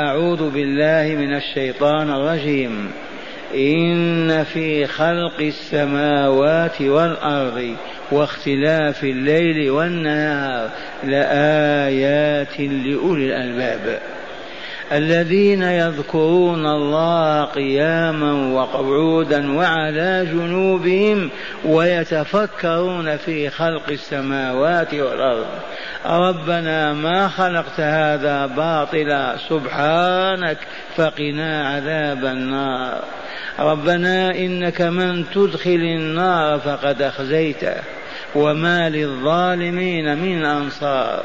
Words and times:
أعوذ 0.00 0.50
بالله 0.50 1.16
من 1.16 1.36
الشيطان 1.36 2.10
الرجيم. 2.10 2.90
إن 3.54 4.44
في 4.44 4.86
خلق 4.86 5.40
السماوات 5.40 6.82
والأرض 6.82 7.76
واختلاف 8.12 9.04
الليل 9.04 9.70
والنهار 9.70 10.70
لآيات 11.04 12.60
لأولي 12.60 13.26
الألباب. 13.26 14.00
الذين 14.92 15.62
يذكرون 15.62 16.66
الله 16.66 17.44
قياما 17.44 18.32
وقعودا 18.54 19.56
وعلى 19.56 20.26
جنوبهم 20.32 21.30
ويتفكرون 21.64 23.16
في 23.16 23.50
خلق 23.50 23.88
السماوات 23.90 24.94
والأرض. 24.94 25.46
ربنا 26.06 26.92
ما 26.92 27.28
خلقت 27.28 27.80
هذا 27.80 28.46
باطلا 28.46 29.36
سبحانك 29.48 30.58
فقنا 30.96 31.68
عذاب 31.68 32.24
النار. 32.24 33.02
ربنا 33.58 34.30
إنك 34.30 34.82
من 34.82 35.24
تدخل 35.34 35.70
النار 35.70 36.58
فقد 36.58 37.02
أخزيته 37.02 37.76
وما 38.34 38.88
للظالمين 38.88 40.18
من 40.18 40.44
أنصار. 40.44 41.24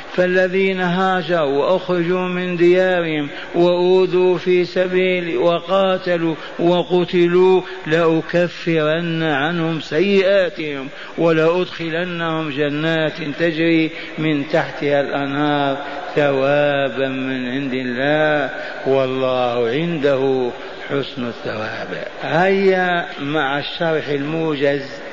فالذين 0.15 0.81
هاجروا 0.81 1.41
وأخرجوا 1.41 2.27
من 2.27 2.57
ديارهم 2.57 3.29
وأوذوا 3.55 4.37
في 4.37 4.65
سبيلي 4.65 5.37
وقاتلوا 5.37 6.35
وقتلوا 6.59 7.61
لأكفرن 7.87 9.23
عنهم 9.23 9.81
سيئاتهم 9.81 10.87
ولأدخلنهم 11.17 12.49
جنات 12.49 13.21
تجري 13.39 13.91
من 14.17 14.47
تحتها 14.47 15.01
الأنهار 15.01 15.77
ثوابا 16.15 17.07
من 17.07 17.49
عند 17.49 17.73
الله 17.73 18.49
والله 18.87 19.69
عنده 19.69 20.51
حسن 20.89 21.27
الثواب. 21.27 22.03
هيا 22.21 23.05
مع 23.19 23.59
الشرح 23.59 24.07
الموجز 24.07 25.10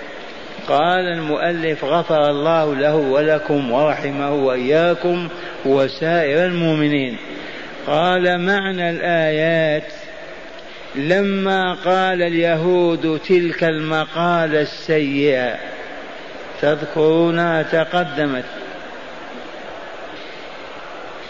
قال 0.68 1.00
المؤلف 1.00 1.84
غفر 1.84 2.30
الله 2.30 2.74
له 2.74 2.96
ولكم 2.96 3.72
ورحمه 3.72 4.34
وإياكم 4.34 5.28
وسائر 5.64 6.44
المؤمنين. 6.44 7.16
قال 7.86 8.40
معنى 8.40 8.90
الآيات 8.90 9.92
لما 10.94 11.74
قال 11.74 12.22
اليهود 12.22 13.20
تلك 13.28 13.64
المقالة 13.64 14.60
السيئة 14.60 15.56
تذكرونها 16.60 17.62
تقدمت. 17.62 18.44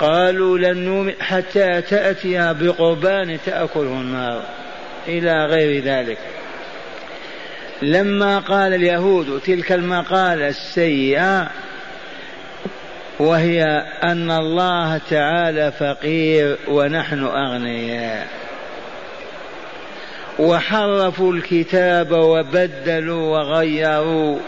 قالوا 0.00 0.58
لن 0.58 0.78
نؤمن 0.78 1.12
حتى 1.20 1.82
تأتي 1.82 2.54
بقربان 2.54 3.38
تأكله 3.46 3.92
النار. 3.92 4.42
إلى 5.08 5.46
غير 5.46 5.82
ذلك. 5.82 6.18
لما 7.82 8.38
قال 8.38 8.74
اليهود 8.74 9.40
تلك 9.40 9.72
المقالة 9.72 10.48
السيئة 10.48 11.48
وهي 13.18 13.64
أن 14.02 14.30
الله 14.30 15.00
تعالى 15.10 15.72
فقير 15.72 16.56
ونحن 16.68 17.24
أغنياء. 17.24 18.26
وحرفوا 20.38 21.32
الكتاب 21.32 22.12
وبدلوا 22.12 23.38
وغيروا 23.38 24.38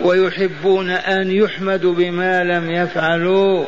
ويحبون 0.00 0.90
أن 0.90 1.30
يحمدوا 1.30 1.94
بما 1.94 2.44
لم 2.44 2.70
يفعلوا. 2.70 3.64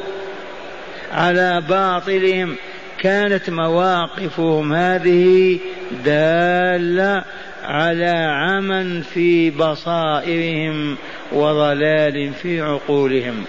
على 1.13 1.63
باطلهم 1.69 2.57
كانت 2.99 3.51
مواقفهم 3.51 4.73
هذه 4.73 5.59
دالة 6.05 7.25
على 7.65 8.11
عمى 8.31 9.03
في 9.03 9.51
بصائرهم 9.51 10.97
وضلال 11.33 12.33
في 12.33 12.61
عقولهم. 12.61 13.45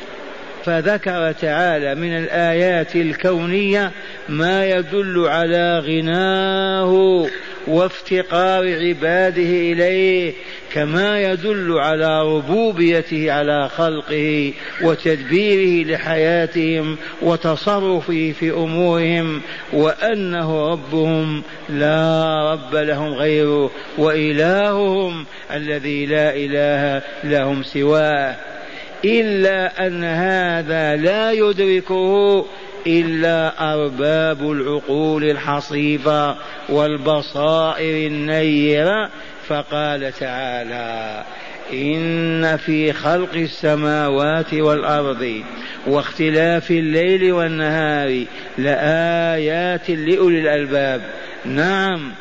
فذكر 0.66 1.31
تعالى 1.31 1.96
من 1.96 2.18
الآيات 2.18 2.96
الكونية 2.96 3.92
ما 4.30 4.66
يدل 4.66 5.25
على 5.28 5.80
غناه 5.80 7.25
وافتقار 7.68 8.88
عباده 8.88 9.42
إليه 9.42 10.34
كما 10.74 11.22
يدل 11.22 11.72
على 11.80 12.22
ربوبيته 12.22 13.31
على 13.31 13.70
خلقه 13.70 14.53
وتدبيره 14.81 15.88
لحياتهم 15.92 16.98
وتصرفه 17.22 18.34
في 18.40 18.52
أمورهم 18.52 19.42
وأنه 19.74 20.68
ربهم 20.72 21.44
لا 21.69 22.52
رب 22.52 22.75
لهم 22.75 23.14
غيره 23.14 23.72
وإلههم 23.98 25.25
الذي 25.53 26.06
لا 26.06 26.36
إله 26.36 27.02
لهم 27.24 27.64
سواه. 27.64 28.36
إلا 29.06 29.88
أن 29.88 30.03
هذا 30.03 30.96
لا 30.96 31.31
يدركه 31.31 32.46
إلا 32.88 33.74
أرباب 33.74 34.52
العقول 34.52 35.24
الحصيفة 35.24 36.36
والبصائر 36.70 38.08
النيرة. 38.08 39.10
فقال 39.48 40.14
تعالى 40.14 41.24
إن 41.74 42.58
في 42.58 42.94
خلق 42.94 43.34
السماوات 43.34 44.54
والأرض 44.54 45.44
واختلاف 45.88 46.72
الليل 46.72 47.34
والنهار 47.34 48.26
لآيات 48.58 49.90
لأولي 49.90 50.40
الألباب. 50.40 51.02
نعم 51.46 52.12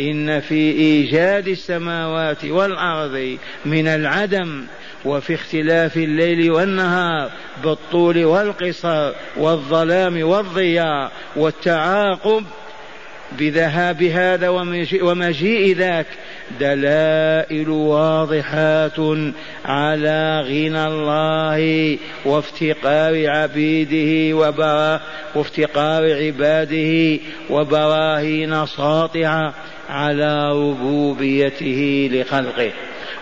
إن 0.00 0.40
في 0.40 0.70
إيجاد 0.70 1.48
السماوات 1.48 2.44
والأرض 2.44 3.38
من 3.64 3.88
العدم 3.88 4.64
وفي 5.04 5.34
اختلاف 5.34 5.96
الليل 5.96 6.50
والنهار 6.52 7.30
بالطول 7.64 8.24
والقصر 8.24 9.12
والظلام 9.36 10.22
والضياء 10.28 11.12
والتعاقب 11.36 12.44
بذهاب 13.38 14.02
هذا 14.02 14.48
ومجيء 15.02 15.76
ذاك 15.76 16.06
دلائل 16.60 17.68
واضحات 17.68 18.98
على 19.64 20.40
غنى 20.40 20.86
الله 20.86 21.98
وافتقار 22.24 23.30
عبيده 23.30 24.36
وبرا 24.36 25.00
وافتقار 25.34 26.14
عباده 26.24 27.18
وبراهين 27.50 28.66
ساطعة 28.66 29.54
على 29.88 30.50
ربوبيته 30.50 32.10
لخلقه. 32.12 32.72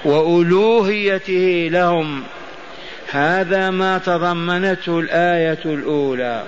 وألوهيته 0.04 1.68
لهم. 1.72 2.22
هذا 3.10 3.70
ما 3.70 3.98
تضمنته 3.98 4.98
الآية 4.98 5.60
الأولى. 5.64 6.42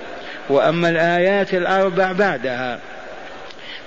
وأما 0.49 0.89
الآيات 0.89 1.53
الأربع 1.53 2.11
بعدها 2.11 2.79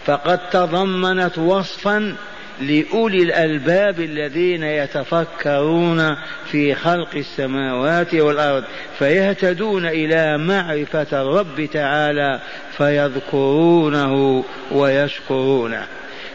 فقد 0.04 0.50
تضمنت 0.50 1.38
وصفا 1.38 2.14
لأولي 2.60 3.22
الألباب 3.22 4.00
الذين 4.00 4.62
يتفكرون 4.62 6.16
في 6.50 6.74
خلق 6.74 7.08
السماوات 7.16 8.14
والأرض 8.14 8.64
فيهتدون 8.98 9.86
إلى 9.86 10.38
معرفة 10.38 11.22
الرب 11.22 11.68
تعالى 11.72 12.40
فيذكرونه 12.76 14.44
ويشكرونه. 14.72 15.86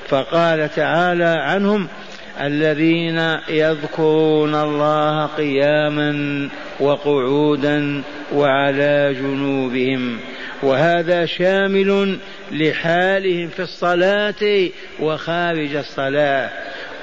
فقال 0.09 0.69
تعالى 0.75 1.23
عنهم 1.23 1.87
الذين 2.41 3.37
يذكرون 3.49 4.55
الله 4.55 5.25
قياما 5.25 6.49
وقعودا 6.79 8.03
وعلى 8.33 9.15
جنوبهم. 9.19 10.17
وهذا 10.63 11.25
شامل 11.25 12.17
لحالهم 12.51 13.47
في 13.47 13.61
الصلاة 13.61 14.69
وخارج 14.99 15.75
الصلاة. 15.75 16.49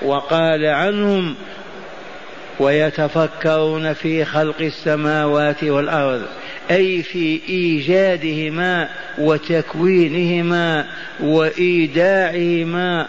وقال 0.03 0.67
عنهم 0.67 1.35
ويتفكرون 2.61 3.93
في 3.93 4.25
خلق 4.25 4.61
السماوات 4.61 5.65
والأرض 5.65 6.23
أي 6.71 7.03
في 7.03 7.41
إيجادهما 7.49 8.89
وتكوينهما 9.19 10.87
وإيداعهما 11.21 13.07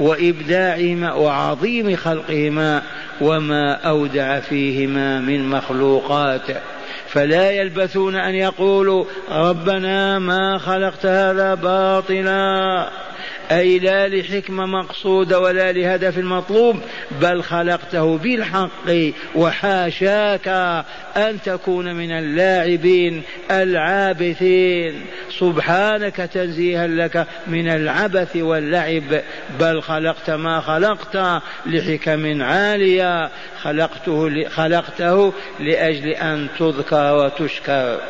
وإبداعهما 0.00 1.12
وعظيم 1.12 1.96
خلقهما 1.96 2.82
وما 3.20 3.72
أودع 3.74 4.40
فيهما 4.40 5.20
من 5.20 5.48
مخلوقات. 5.48 6.46
فلا 7.08 7.50
يلبثون 7.50 8.16
أن 8.16 8.34
يقولوا 8.34 9.04
ربنا 9.30 10.18
ما 10.18 10.58
خلقت 10.58 11.06
هذا 11.06 11.54
باطلا. 11.54 12.88
أي 13.50 13.78
لا 13.78 14.08
لحكمة 14.08 14.66
مقصودة 14.66 15.40
ولا 15.40 15.72
لهدف 15.72 16.18
مطلوب 16.18 16.80
بل 17.20 17.42
خلقته 17.42 18.18
بالحق 18.18 19.12
وحاشاك 19.34 20.48
أن 21.16 21.38
تكون 21.44 21.94
من 21.94 22.12
اللاعبين 22.12 23.22
العابثين. 23.50 25.06
سبحانك 25.38 26.16
تنزيها 26.16 26.86
لك 26.86 27.26
من 27.46 27.68
العبث 27.68 28.36
واللعب 28.36 29.22
بل 29.60 29.82
خلقت 29.82 30.30
ما 30.30 30.60
خلقت 30.60 31.42
لحكم 31.66 32.42
عالية. 32.42 33.30
خلقته 33.62 34.48
خلقته 34.48 35.32
لأجل 35.60 36.08
أن 36.08 36.48
تذكر 36.58 37.16
وتشكر. 37.16 38.00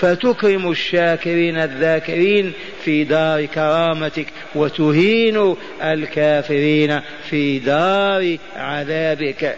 فتكرم 0.00 0.70
الشاكرين 0.70 1.56
الذاكرين 1.56 2.52
في 2.84 3.04
دار 3.04 3.44
كرامتك 3.44 4.26
وتهين 4.54 5.56
الكافرين 5.82 7.00
في 7.30 7.58
دار 7.58 8.36
عذابك. 8.56 9.56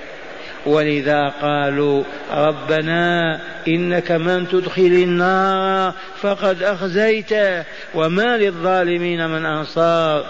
ولذا 0.67 1.29
قالوا 1.43 2.05
ربنا 2.33 3.41
إنك 3.69 4.13
من 4.13 4.49
تدخل 4.49 4.83
النار 4.83 5.95
فقد 6.21 6.63
اخزيته 6.63 7.65
وما 7.95 8.37
للظالمين 8.37 9.29
من 9.29 9.47
أنصار 9.47 10.27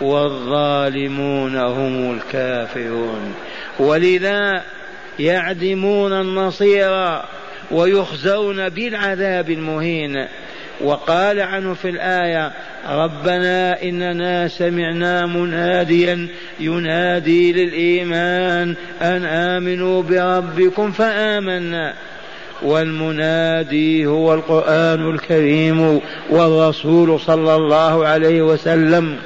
والظالمون 0.00 1.56
هم 1.56 2.14
الكافرون. 2.14 3.34
ولذا 3.78 4.62
يعدمون 5.18 6.12
النصير 6.12 7.20
ويخزون 7.70 8.68
بالعذاب 8.68 9.50
المهين. 9.50 10.26
وقال 10.80 11.40
عنه 11.40 11.74
في 11.74 11.88
الآية 11.88 12.52
ربنا 12.90 13.82
إننا 13.82 14.48
سمعنا 14.48 15.26
مناديا 15.26 16.28
ينادي 16.60 17.52
للإيمان 17.52 18.74
أن 19.02 19.24
آمنوا 19.24 20.02
بربكم 20.02 20.90
فآمنا. 20.90 21.94
والمنادي 22.62 24.06
هو 24.06 24.34
القرآن 24.34 25.10
الكريم 25.10 26.00
والرسول 26.30 27.20
صلى 27.20 27.56
الله 27.56 28.06
عليه 28.06 28.42
وسلم. 28.42 29.16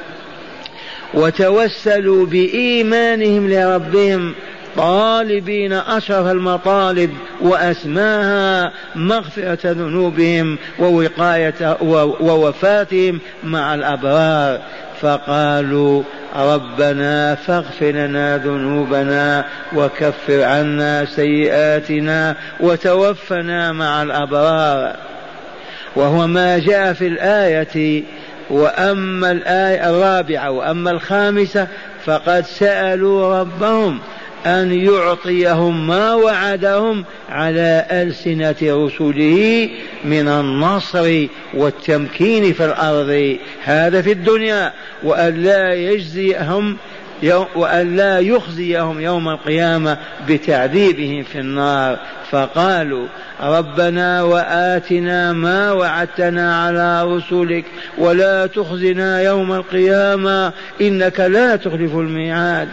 وتوسلوا 1.15 2.27
بإيمانهم 2.27 3.51
لربهم. 3.51 4.35
طالبين 4.77 5.73
أشرف 5.73 6.27
المطالب 6.27 7.11
وأسماها 7.41 8.73
مغفرة 8.95 9.59
ذنوبهم 9.65 10.59
ووقاية 10.79 11.77
ووفاتهم 12.21 13.21
مع 13.45 13.75
الأبرار. 13.75 14.61
فقالوا 15.01 16.03
ربنا 16.37 17.35
فاغفر 17.35 17.91
لنا 17.91 18.37
ذنوبنا 18.37 19.45
وكفر 19.77 20.43
عنا 20.43 21.05
سيئاتنا 21.05 22.37
وتوفنا 22.61 23.73
مع 23.73 24.03
الأبرار. 24.03 24.97
وهو 25.97 26.27
ما 26.27 26.59
جاء 26.59 26.93
في 26.93 27.07
الآية 27.07 28.05
وأما 28.51 29.31
الآية 29.31 29.91
الرابعة 29.91 30.51
وأما 30.51 30.91
الخامسة 30.91 31.69
فقد 32.05 32.45
سألوا 32.45 33.41
ربهم 33.41 34.01
أن 34.47 34.73
يعطيهم 34.73 35.87
ما 35.87 36.15
وعدهم 36.15 37.05
على 37.29 37.87
ألسنة 37.91 38.57
رسله 38.63 39.69
من 40.05 40.29
النصر 40.29 41.27
والتمكين 41.55 42.53
في 42.53 42.65
الأرض. 42.65 43.37
هذا 43.65 44.03
في 44.03 44.13
الدنيا. 44.13 44.73
وأن 45.03 45.43
لا 45.43 45.75
يجزيهم 45.75 46.77
وأن 47.55 47.97
لا 47.97 48.19
يخزيهم 48.19 49.01
يوم 49.01 49.29
القيامة 49.29 49.99
بتعذيبهم 50.29 51.23
في 51.23 51.39
النار. 51.39 51.99
فقالوا 52.31 53.07
ربنا 53.41 54.23
وآتنا 54.23 55.33
ما 55.33 55.73
وعدتنا 55.73 56.65
على 56.65 57.05
رسلك 57.05 57.65
ولا 57.99 58.47
تخزنا 58.47 59.21
يوم 59.21 59.53
القيامة 59.53 60.53
إنك 60.81 61.21
لا 61.21 61.57
تخلف 61.57 61.95
الميعاد. 61.95 62.69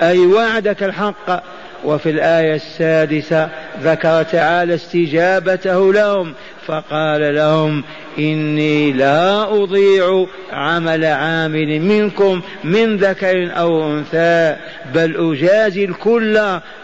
أي 0.00 0.18
وعدك 0.18 0.82
الحق. 0.82 1.42
وفي 1.84 2.10
الآية 2.10 2.54
السادسة 2.54 3.48
ذكر 3.82 4.22
تعالى 4.22 4.74
استجابته 4.74 5.92
لهم 5.92 6.34
فقال 6.66 7.34
لهم 7.34 7.84
إني 8.18 8.92
لا 8.92 9.42
أضيع 9.62 10.26
عمل 10.52 11.04
عامل 11.04 11.80
منكم 11.80 12.40
من 12.64 12.96
ذكر 12.96 13.50
أو 13.58 13.92
أنثى 13.92 14.56
بل 14.94 15.32
أجازي 15.32 15.84
الكل 15.84 16.40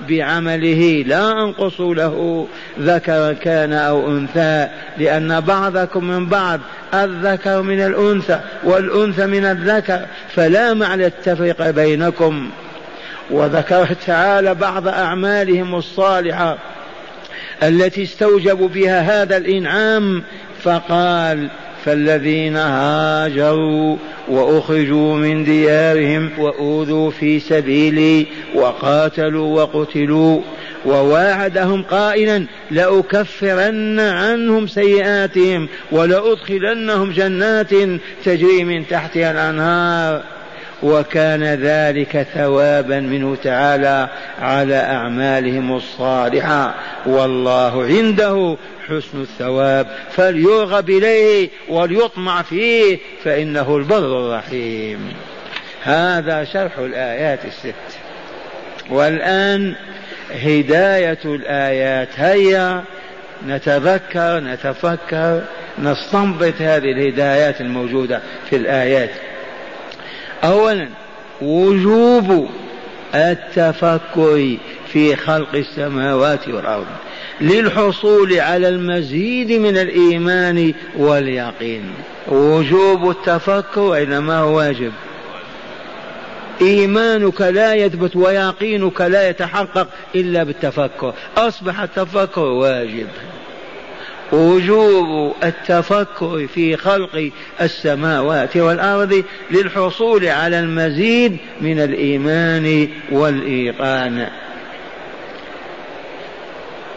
بعمله 0.09 1.05
لا 1.07 1.33
أنقص 1.33 1.81
له. 1.81 2.47
ذكر 2.81 3.33
كان 3.33 3.73
أو 3.73 4.09
أنثى 4.09 4.69
لأن 4.99 5.41
بعضكم 5.41 6.05
من 6.05 6.27
بعض 6.27 6.61
الذكر 6.95 7.63
من 7.63 7.81
الأنثى 7.81 8.41
والأنثى 8.65 9.27
من 9.27 9.45
الذكر 9.45 10.01
فلا 10.35 10.75
معنى 10.75 11.07
التفرقة 11.07 11.71
بينكم. 11.71 12.51
وذكر 13.31 13.95
تعالى 14.07 14.55
بعض 14.55 14.89
أعمالهم 14.89 15.75
الصالحة 15.75 16.59
التي 17.63 18.03
استوجبوا 18.03 18.69
بها 18.69 19.23
هذا 19.23 19.37
الإنعام 19.37 20.23
فقال 20.63 21.51
فالذين 21.85 22.57
هاجروا 22.57 23.97
وأخرجوا 24.29 25.17
من 25.17 25.45
ديارهم 25.45 26.31
وأوذوا 26.39 27.11
في 27.11 27.41
سبيلي 27.41 28.27
وقاتلوا 28.55 29.63
وقتلوا 29.63 30.41
وواعدهم 30.87 31.83
قائلا 31.83 32.47
لأكفرن 32.71 34.01
عنهم 34.01 34.67
سيئاتهم 34.67 35.69
ولأدخلنهم 35.93 37.13
جنات 37.13 37.71
تجري 38.25 38.65
من 38.65 38.89
تحتها 38.89 39.31
الأنهار. 39.31 40.38
وكان 40.83 41.45
ذلك 41.45 42.27
ثوابا 42.35 43.01
منه 43.01 43.37
تعالى 43.43 44.09
على 44.41 44.77
أعمالهم 44.77 45.77
الصالحة. 45.77 46.75
والله 47.07 47.85
عنده 47.85 48.57
حسن 48.89 49.21
الثواب. 49.21 49.87
فليرغب 50.11 50.91
إليه 50.91 51.49
وليطمع 51.69 52.43
فيه 52.43 52.99
فإنه 53.25 53.77
البر 53.77 54.27
الرحيم. 54.27 55.13
هذا 55.83 56.45
شرح 56.45 56.79
الآيات 56.79 57.45
الست. 57.45 57.99
والآن 58.91 59.75
هداية 60.43 61.19
الآيات. 61.25 62.09
هيا 62.17 62.85
نتذكر 63.47 64.41
نتفكر 64.41 65.43
نستنبط 65.79 66.55
هذه 66.61 66.93
الهدايات 66.93 67.61
الموجودة 67.61 68.21
في 68.51 68.57
الآيات. 68.57 69.11
اولا 70.45 70.89
وجوب 71.43 72.49
التفكر 73.15 74.57
في 74.93 75.17
خلق 75.17 75.55
السماوات 75.55 76.49
والأرض 76.49 76.87
للحصول 77.41 78.41
على 78.41 78.69
المزيد 78.69 79.53
من 79.53 79.79
الإيمان 79.79 80.75
واليقين. 80.97 81.85
وجوب 82.29 83.11
التفكر 83.11 84.03
انما 84.03 84.39
هو 84.39 84.57
واجب. 84.57 84.93
إيمانك 86.61 87.41
لا 87.41 87.75
يثبت 87.75 88.17
ويقينك 88.17 89.01
لا 89.01 89.29
يتحقق 89.29 89.89
إلا 90.15 90.43
بالتفكر. 90.43 91.15
أصبح 91.37 91.81
التفكر 91.81 92.45
واجب. 92.45 93.07
وجوب 94.33 95.35
التفكر 95.45 96.47
في 96.55 96.77
خلق 96.77 97.31
السماوات 97.61 98.57
والأرض 98.57 99.25
للحصول 99.51 100.27
على 100.27 100.61
المزيد 100.61 101.37
من 101.61 101.81
الإيمان 101.81 102.89
والإيقان. 103.13 104.27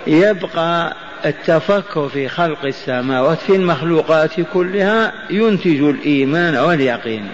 يبقى 0.08 0.96
التفكر 1.26 2.10
في 2.10 2.28
خلق 2.28 2.66
السماوات 2.66 3.38
في 3.38 3.56
المخلوقات 3.56 4.32
كلها 4.54 5.14
ينتج 5.30 5.82
الإيمان 5.82 6.56
واليقين. 6.56 7.28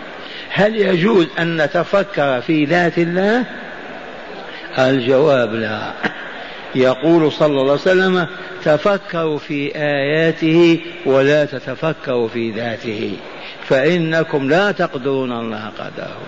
هل 0.50 0.76
يجوز 0.76 1.28
أن 1.40 1.62
نتفكر 1.62 2.42
في 2.42 2.66
ذات 2.66 2.98
الله؟ 2.98 3.44
الجواب 4.80 5.54
لا. 5.54 5.92
يقول 6.76 7.32
صلى 7.32 7.48
الله 7.62 7.72
عليه 7.72 7.82
وسلم 7.82 8.28
تفكروا 8.64 9.38
في 9.38 9.72
آياته 9.76 10.80
ولا 11.06 11.46
تتفكروا 11.46 12.28
في 12.28 12.52
ذاته 12.52 13.18
فإنكم 13.68 14.50
لا 14.50 14.72
تقدرون 14.72 15.32
الله 15.32 15.72
قدره. 15.80 16.22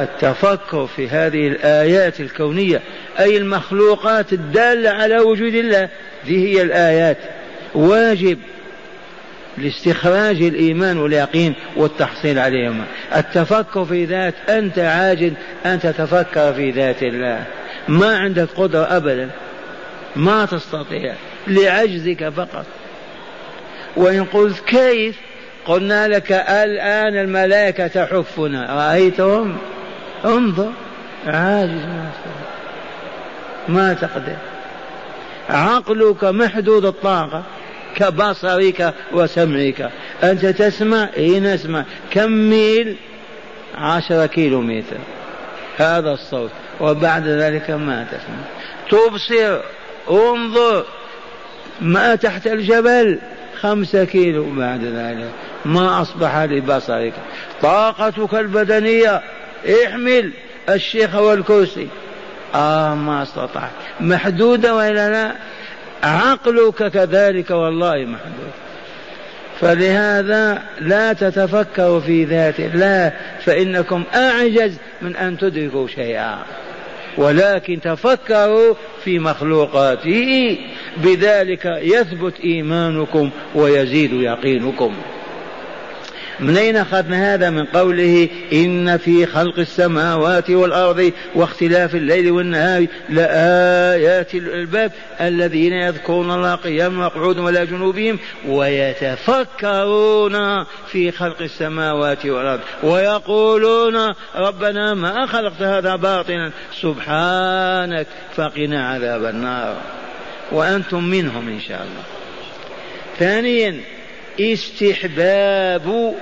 التفكر 0.00 0.86
في 0.86 1.08
هذه 1.08 1.48
الآيات 1.48 2.20
الكونية 2.20 2.80
أي 3.18 3.36
المخلوقات 3.36 4.32
الدالة 4.32 4.90
على 4.90 5.18
وجود 5.18 5.54
الله 5.54 5.88
ذي 6.26 6.48
هي 6.48 6.62
الآيات. 6.62 7.18
واجب 7.74 8.38
لاستخراج 9.58 10.42
الإيمان 10.42 10.98
واليقين 10.98 11.54
والتحصيل 11.76 12.38
عليهما. 12.38 12.84
التفكر 13.16 13.84
في 13.84 14.04
ذات 14.04 14.34
أنت 14.48 14.78
عاجز 14.78 15.32
أن 15.66 15.80
تتفكر 15.80 16.52
في 16.52 16.70
ذات 16.70 17.02
الله. 17.02 17.44
ما 17.88 18.18
عندك 18.18 18.48
قدرة 18.56 18.96
أبدا. 18.96 19.30
ما 20.16 20.44
تستطيع. 20.44 21.14
لعجزك 21.46 22.28
فقط. 22.28 22.66
وإن 23.96 24.24
قلت 24.24 24.60
كيف؟ 24.60 25.16
قلنا 25.66 26.08
لك 26.08 26.32
الآن 26.32 27.16
الملائكة 27.16 27.86
تحفنا. 27.86 28.88
رأيتهم؟ 28.88 29.56
انظر. 30.24 30.72
عاجز 31.26 31.70
ما 31.70 32.10
ما 33.68 33.92
تقدر. 33.94 34.36
عقلك 35.48 36.24
محدود 36.24 36.84
الطاقة. 36.84 37.42
كبصرك 37.96 38.94
وسمعك. 39.12 39.90
أنت 40.22 40.46
تسمع؟ 40.46 41.08
إيه 41.16 41.40
نسمع. 41.40 41.84
كم 42.10 42.30
ميل؟ 42.30 42.96
عشرة 43.74 44.26
كيلو 44.26 44.60
متر 44.60 44.96
هذا 45.76 46.10
الصوت. 46.10 46.50
وبعد 46.80 47.28
ذلك 47.28 47.70
ما 47.70 48.06
تسمع 48.10 48.44
تبصر 48.90 49.60
انظر 50.10 50.84
ما 51.80 52.14
تحت 52.14 52.46
الجبل 52.46 53.18
خمسة 53.60 54.04
كيلو 54.04 54.44
بعد 54.56 54.84
ذلك. 54.84 55.30
ما 55.64 56.02
أصبح 56.02 56.36
لبصرك. 56.38 57.12
طاقتك 57.62 58.34
البدنية 58.34 59.22
احمل 59.84 60.32
الشيخ 60.68 61.14
والكرسي. 61.14 61.88
آه 62.54 62.94
ما 62.94 63.22
استطعت. 63.22 63.70
محدودة 64.00 64.74
وإلا 64.74 65.10
لا؟ 65.10 65.32
عقلك 66.02 66.92
كذلك 66.92 67.50
والله 67.50 68.04
محدود. 68.04 68.52
فلهذا 69.60 70.62
لا 70.80 71.12
تتفكروا 71.12 72.00
في 72.00 72.24
ذات 72.24 72.60
الله 72.60 73.12
فإنكم 73.44 74.04
أعجز 74.14 74.78
من 75.02 75.16
أن 75.16 75.38
تدركوا 75.38 75.88
شيئا. 75.88 76.38
ولكن 77.18 77.80
تفكروا 77.80 78.74
في 79.04 79.18
مخلوقاته 79.18 80.58
بذلك 80.96 81.64
يثبت 81.82 82.40
إيمانكم 82.40 83.30
ويزيد 83.54 84.12
يقينكم. 84.12 84.94
من 86.40 86.56
أين 86.56 86.76
أخذنا 86.76 87.34
هذا؟ 87.34 87.50
من 87.50 87.64
قوله 87.64 88.28
إن 88.52 88.96
في 88.96 89.26
خلق 89.26 89.58
السماوات 89.58 90.50
والأرض 90.50 91.12
واختلاف 91.34 91.94
الليل 91.94 92.30
والنهار 92.30 92.86
لآيات 93.08 94.34
الألباب 94.34 94.92
الذين 95.20 95.72
يذكرون 95.72 96.30
الله 96.30 96.54
قياما 96.54 97.06
وقعودا 97.06 97.42
ولا 97.42 97.64
جنوبهم 97.64 98.18
ويتفكرون 98.48 100.34
في 100.64 101.10
خلق 101.10 101.42
السماوات 101.42 102.26
والأرض 102.26 102.60
ويقولون 102.82 104.12
ربنا 104.36 104.94
ما 104.94 105.26
خلقت 105.26 105.62
هذا 105.62 105.96
باطلا. 105.96 106.52
سبحانك 106.80 108.06
فقنا 108.36 108.88
عذاب 108.88 109.24
النار. 109.24 109.76
وأنتم 110.52 111.04
منهم 111.04 111.48
إن 111.48 111.60
شاء 111.60 111.80
الله. 111.80 112.02
ثانيا 113.18 113.80
استحباب 114.40 116.14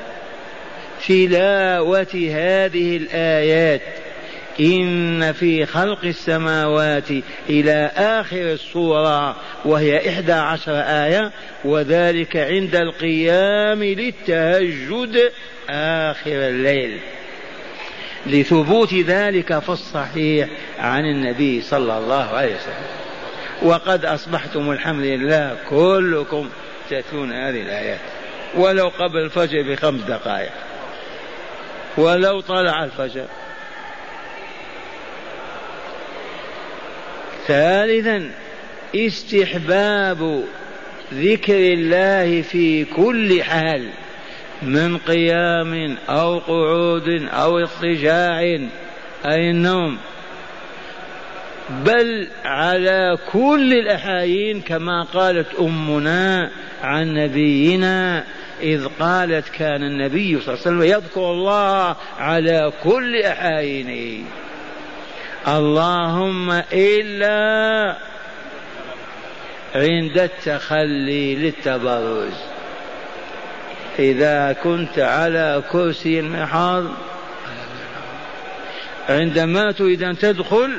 تلاوة 1.08 2.30
هذه 2.30 2.96
الآيات. 2.96 3.80
إن 4.60 5.32
في 5.32 5.66
خلق 5.66 6.04
السماوات 6.04 7.10
إلى 7.48 7.90
آخر 7.96 8.52
السورة 8.52 9.36
وهي 9.64 10.08
إحدى 10.08 10.32
عشر 10.32 10.80
آية 10.80 11.32
وذلك 11.64 12.36
عند 12.36 12.76
القيام 12.76 13.84
للتهجد 13.84 15.30
آخر 15.70 16.48
الليل. 16.48 16.98
لثبوت 18.26 18.94
ذلك 18.94 19.58
في 19.58 19.68
الصحيح 19.68 20.48
عن 20.78 21.04
النبي 21.04 21.62
صلى 21.62 21.98
الله 21.98 22.24
عليه 22.24 22.54
وسلم. 22.54 23.02
وقد 23.62 24.04
أصبحتم 24.04 24.70
الحمد 24.70 25.04
لله 25.04 25.56
كلكم 25.70 26.48
تأتون 26.92 27.32
هذه 27.32 27.62
الآيات. 27.62 28.00
ولو 28.54 28.88
قبل 28.88 29.18
الفجر 29.18 29.62
بخمس 29.62 30.02
دقائق. 30.02 30.52
ولو 31.96 32.40
طلع 32.40 32.84
الفجر. 32.84 33.26
ثالثا 37.46 38.30
استحباب 38.96 40.44
ذكر 41.14 41.72
الله 41.72 42.42
في 42.42 42.84
كل 42.84 43.42
حال 43.42 43.90
من 44.62 44.98
قيام 44.98 45.96
أو 46.08 46.38
قعود 46.38 47.08
أو 47.32 47.58
اضطجاع 47.58 48.40
أي 49.26 49.50
النوم. 49.50 49.98
بل 51.72 52.28
على 52.44 53.18
كل 53.32 53.72
الأحايين 53.72 54.60
كما 54.60 55.02
قالت 55.02 55.54
أمنا 55.60 56.50
عن 56.82 57.14
نبينا 57.14 58.24
إذ 58.60 58.86
قالت 59.00 59.48
كان 59.48 59.82
النبي 59.82 60.40
صلى 60.40 60.54
الله 60.54 60.66
عليه 60.66 60.76
وسلم 60.76 60.82
يذكر 60.82 61.30
الله 61.30 61.96
على 62.18 62.72
كل 62.82 63.16
أحايينه 63.16 64.24
اللهم 65.48 66.62
إلا 66.72 67.96
عند 69.74 70.18
التخلي 70.18 71.34
للتبرز 71.34 72.34
إذا 73.98 74.56
كنت 74.62 74.98
على 74.98 75.62
كرسي 75.72 76.20
المحاض 76.20 76.84
عندما 79.08 79.72
تريد 79.72 80.02
أن 80.02 80.18
تدخل 80.18 80.78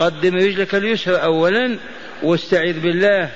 قدم 0.00 0.36
رجلك 0.36 0.74
اليسرى 0.74 1.16
أولا 1.16 1.78
واستعذ 2.22 2.80
بالله. 2.80 3.30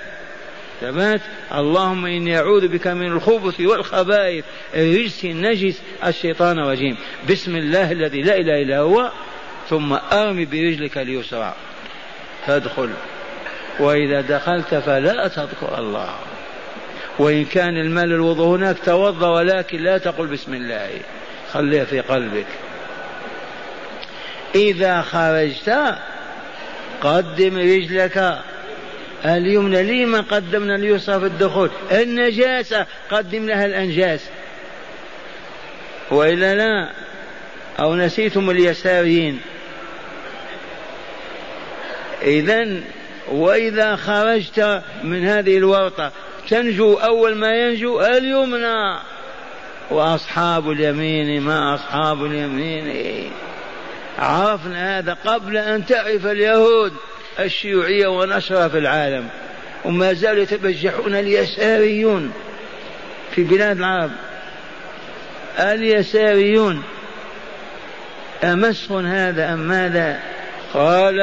ثبات 0.80 1.20
اللهم 1.54 2.06
إني 2.06 2.38
أعوذ 2.38 2.68
بك 2.68 2.86
من 2.86 3.06
الخبث 3.06 3.60
والخبائث. 3.60 4.44
الرجس 4.74 5.24
النجس 5.24 5.82
الشيطان 6.06 6.58
الرجيم. 6.58 6.96
بسم 7.30 7.56
الله 7.56 7.92
الذي 7.92 8.22
لا 8.22 8.36
إله 8.36 8.62
إلا 8.62 8.78
هو 8.78 9.12
ثم 9.68 9.92
أرمي 9.92 10.44
برجلك 10.44 10.98
اليسرى. 10.98 11.54
تدخل 12.46 12.90
وإذا 13.80 14.20
دخلت 14.20 14.74
فلا 14.74 15.28
تذكر 15.28 15.78
الله. 15.78 16.14
وإن 17.18 17.44
كان 17.44 17.76
المال 17.76 18.12
الوضوء 18.12 18.56
هناك 18.56 18.76
توضأ 18.84 19.28
ولكن 19.28 19.78
لا 19.78 19.98
تقل 19.98 20.26
بسم 20.26 20.54
الله. 20.54 20.90
خليها 21.52 21.84
في 21.84 22.00
قلبك. 22.00 22.46
إذا 24.54 25.02
خرجت 25.02 25.98
قدم 27.02 27.58
رجلك. 27.58 28.38
اليمنى 29.24 29.82
لما 29.82 30.20
قدمنا 30.20 30.74
اليسرى 30.74 31.20
في 31.20 31.26
الدخول؟ 31.26 31.70
النجاسة. 31.92 32.86
قدم 33.10 33.46
لها 33.46 33.66
الأنجاس. 33.66 34.20
وإلا 36.10 36.54
لا؟ 36.54 36.90
أو 37.80 37.96
نسيتم 37.96 38.50
اليساريين. 38.50 39.40
إذا 42.22 42.80
وإذا 43.28 43.96
خرجت 43.96 44.82
من 45.04 45.24
هذه 45.24 45.56
الورطة 45.56 46.12
تنجو 46.48 46.94
أول 46.94 47.34
ما 47.34 47.56
ينجو 47.56 48.00
اليمنى. 48.00 48.98
وأصحاب 49.90 50.70
اليمين 50.70 51.42
ما 51.42 51.74
أصحاب 51.74 52.24
اليمين؟ 52.24 53.30
عرفنا 54.18 54.98
هذا 54.98 55.16
قبل 55.24 55.56
أن 55.56 55.86
تعرف 55.86 56.26
اليهود 56.26 56.92
الشيوعية 57.40 58.06
ونشرها 58.06 58.68
في 58.68 58.78
العالم 58.78 59.28
وما 59.84 60.12
زالوا 60.12 60.42
يتبجحون 60.42 61.14
اليساريون 61.14 62.32
في 63.34 63.42
بلاد 63.42 63.78
العرب. 63.78 64.10
اليساريون 65.58 66.82
أمسخ 68.44 68.92
هذا 68.92 69.54
أم 69.54 69.58
ماذا؟ 69.58 70.20
قال 70.74 71.16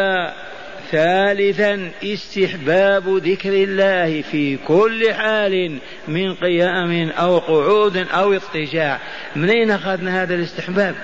ثالثا 0.91 1.91
استحباب 2.03 3.17
ذكر 3.17 3.49
الله 3.49 4.21
في 4.21 4.57
كل 4.57 5.13
حال 5.13 5.77
من 6.07 6.33
قيام 6.33 7.09
أو 7.09 7.37
قعود 7.37 7.97
أو 7.97 8.33
اضطجاع. 8.33 8.99
منين 9.35 9.71
أخذنا 9.71 10.23
هذا 10.23 10.35
الاستحباب؟ 10.35 10.95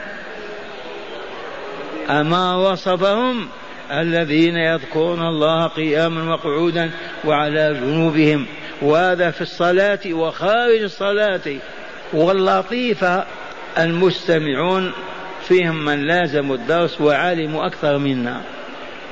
أما 2.10 2.56
وصفهم 2.56 3.48
الذين 3.92 4.56
يذكرون 4.58 5.22
الله 5.22 5.68
قياما 5.68 6.34
وقعودا 6.34 6.92
وعلى 7.26 7.74
جنوبهم 7.74 8.46
وهذا 8.82 9.32
في 9.32 9.42
الصلاة 9.42 10.00
وخارج 10.12 10.82
الصلاة 10.82 11.42
واللطيفة 12.14 13.26
المستمعون. 13.78 14.92
فيهم 15.48 15.86
من 15.86 16.08
لازموا 16.08 16.56
الدرس 16.56 17.02
وعلموا 17.02 17.66
أكثر 17.66 17.98
منا. 17.98 18.42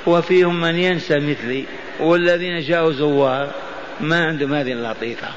وفيهم 0.08 0.62
من 0.62 0.76
ينسى 0.76 1.16
مثلي. 1.16 1.66
والذين 2.00 2.60
جاءوا 2.60 2.92
زوار 2.92 3.48
ما 4.00 4.26
عندهم 4.26 4.54
هذه 4.54 4.72
اللطيفة. 4.72 5.28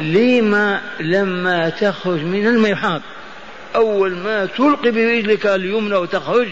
لما 0.00 0.80
لما 1.00 1.68
تخرج 1.68 2.24
من 2.24 2.46
المرحاض 2.46 3.02
أول 3.78 4.14
ما 4.14 4.46
تلقي 4.46 4.90
برجلك 4.90 5.46
اليمنى 5.46 5.96
وتخرج 5.96 6.48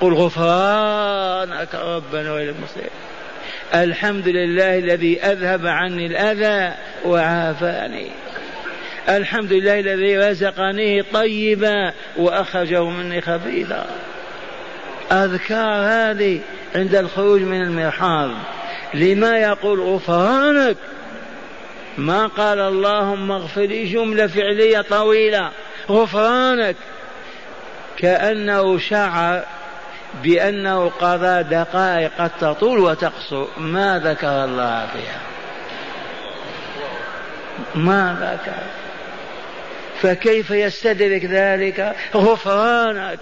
قل 0.00 0.14
غفرانك 0.14 1.74
ربنا 1.74 2.32
وإلى 2.32 2.50
المصير. 2.50 2.90
الحمد 3.74 4.28
لله 4.28 4.78
الذي 4.78 5.22
أذهب 5.22 5.66
عني 5.66 6.06
الأذى 6.06 6.74
وعافاني. 7.04 8.10
الحمد 9.08 9.52
لله 9.52 9.80
الذي 9.80 10.18
رزقني 10.18 11.02
طيبا 11.02 11.92
وأخرجه 12.16 12.84
مني 12.84 13.20
خبيثا. 13.20 13.86
أذكار 15.12 15.82
هذه 15.82 16.40
عند 16.74 16.94
الخروج 16.94 17.40
من 17.40 17.62
المرحاض. 17.62 18.30
لما 18.94 19.38
يقول 19.38 19.80
غفرانك؟ 19.80 20.76
ما 21.98 22.26
قال 22.26 22.60
اللهم 22.60 23.32
اغفر 23.32 23.60
لي 23.60 23.84
جملة 23.84 24.26
فعلية 24.26 24.80
طويلة. 24.80 25.50
غفرانك. 25.88 26.76
كأنه 27.96 28.78
شعر 28.78 29.44
بأنه 30.22 30.88
قضى 30.88 31.42
دقائق 31.42 32.10
قد 32.18 32.30
تطول 32.40 32.78
وتقصر 32.78 33.46
ما 33.58 33.98
ذكر 34.04 34.44
الله 34.44 34.86
فيها. 34.86 35.20
ما 37.74 38.16
ذكر. 38.20 38.62
فكيف 40.02 40.50
يستدرك 40.50 41.24
ذلك؟ 41.24 41.96
غفرانك. 42.14 43.18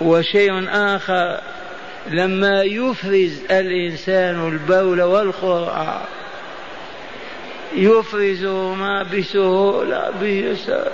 وشيء 0.00 0.68
آخر 0.70 1.40
لما 2.06 2.62
يفرز 2.62 3.40
الإنسان 3.50 4.48
البول 4.48 5.02
والقرآن 5.02 6.00
يفرزهما 7.76 9.02
بسهولة 9.02 10.10
بيسر 10.20 10.92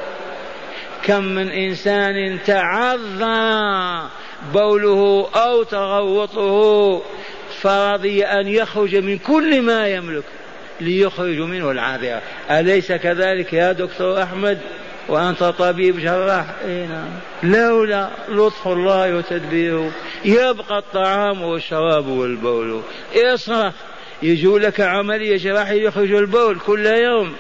كم 1.03 1.25
من 1.25 1.49
إنسان 1.49 2.39
تعظى 2.47 4.09
بوله 4.55 5.29
أو 5.35 5.63
تغوطه 5.63 7.03
فرضي 7.61 8.25
أن 8.25 8.49
يخرج 8.49 8.97
من 8.97 9.19
كل 9.19 9.63
ما 9.63 9.89
يملك 9.89 10.25
ليخرج 10.81 11.39
منه 11.41 11.71
العاذرة 11.71 12.23
أليس 12.51 12.93
كذلك 12.93 13.53
يا 13.53 13.73
دكتور 13.73 14.23
أحمد؟ 14.23 14.59
وأنت 15.09 15.45
طبيب 15.45 16.01
جراح. 16.01 16.47
إيه 16.65 16.87
نعم. 16.87 17.09
لولا 17.43 18.11
لطف 18.29 18.69
الله 18.69 19.17
وتدبيره 19.17 19.91
يبقى 20.25 20.79
الطعام 20.79 21.43
والشراب 21.43 22.07
والبول. 22.07 22.81
اصرخ 23.17 23.73
يجوا 24.25 24.59
لك 24.59 24.81
عملية 24.81 25.37
جراحية 25.37 25.83
يخرج 25.83 26.13
البول 26.13 26.59
كل 26.59 26.87
يوم. 26.87 27.35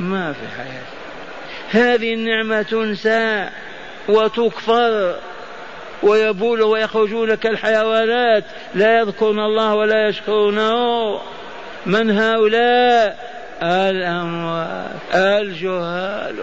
ما 0.00 0.32
في 0.32 0.48
حياة. 0.56 0.86
هذه 1.70 2.14
النعمة 2.14 2.62
تنسى 2.62 3.48
وتكفر 4.08 5.16
ويبول 6.02 6.62
ويخرجون 6.62 7.34
كالحيوانات. 7.34 8.44
لا 8.74 8.98
يذكرون 8.98 9.38
الله 9.38 9.74
ولا 9.74 10.08
يشكرونه. 10.08 11.20
من 11.86 12.10
هؤلاء؟ 12.10 13.36
الأموات 13.62 15.14
الجهال. 15.14 16.36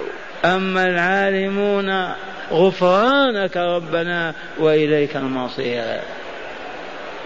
أما 0.45 0.85
العالمون 0.85 2.11
غفرانك 2.51 3.57
ربنا 3.57 4.33
وإليك 4.59 5.15
المصير. 5.15 5.99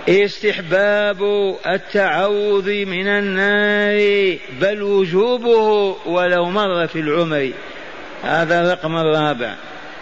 استحباب 0.10 1.22
التعوذ 1.68 2.86
من 2.86 3.08
النار 3.08 4.38
بل 4.62 4.84
وجوبه 4.84 5.96
ولو 6.06 6.46
مر 6.46 6.88
في 6.88 7.00
العمر. 7.00 7.52
هذا 8.24 8.62
الرقم 8.62 8.98
الرابع. 8.98 9.56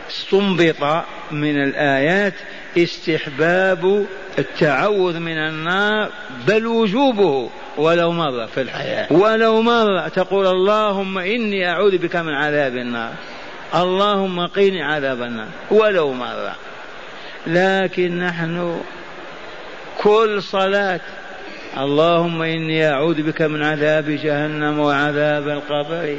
استنبط 0.09 1.03
من 1.31 1.63
الآيات 1.63 2.33
استحباب 2.77 4.05
التعوذ 4.39 5.19
من 5.19 5.37
النار 5.37 6.09
بل 6.47 6.67
وجوبه 6.67 7.49
ولو 7.77 8.11
مرة 8.11 8.45
في 8.45 8.61
الحياة. 8.61 9.13
ولو 9.13 9.61
مرة 9.61 10.07
تقول 10.07 10.47
اللهم 10.47 11.17
إني 11.17 11.69
أعوذ 11.69 11.97
بك 11.97 12.15
من 12.15 12.33
عذاب 12.33 12.77
النار. 12.77 13.13
اللهم 13.75 14.47
قيني 14.47 14.83
عذاب 14.83 15.21
النار. 15.21 15.47
ولو 15.71 16.13
مرة 16.13 16.55
لكن 17.47 18.19
نحن 18.19 18.79
كل 20.03 20.43
صلاة. 20.43 20.99
اللهم 21.77 22.41
إني 22.41 22.91
أعوذ 22.91 23.21
بك 23.21 23.41
من 23.41 23.63
عذاب 23.63 24.05
جهنم 24.10 24.79
وعذاب 24.79 25.47
القبر. 25.47 26.17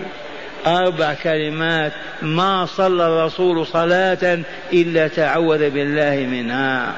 أربع 0.67 1.15
كلمات. 1.15 1.93
ما 2.23 2.67
صلى 2.67 3.07
الرسول 3.07 3.67
صلاة 3.67 4.39
إلا 4.73 5.09
تعوذ 5.09 5.71
بالله 5.71 6.27
منها. 6.31 6.95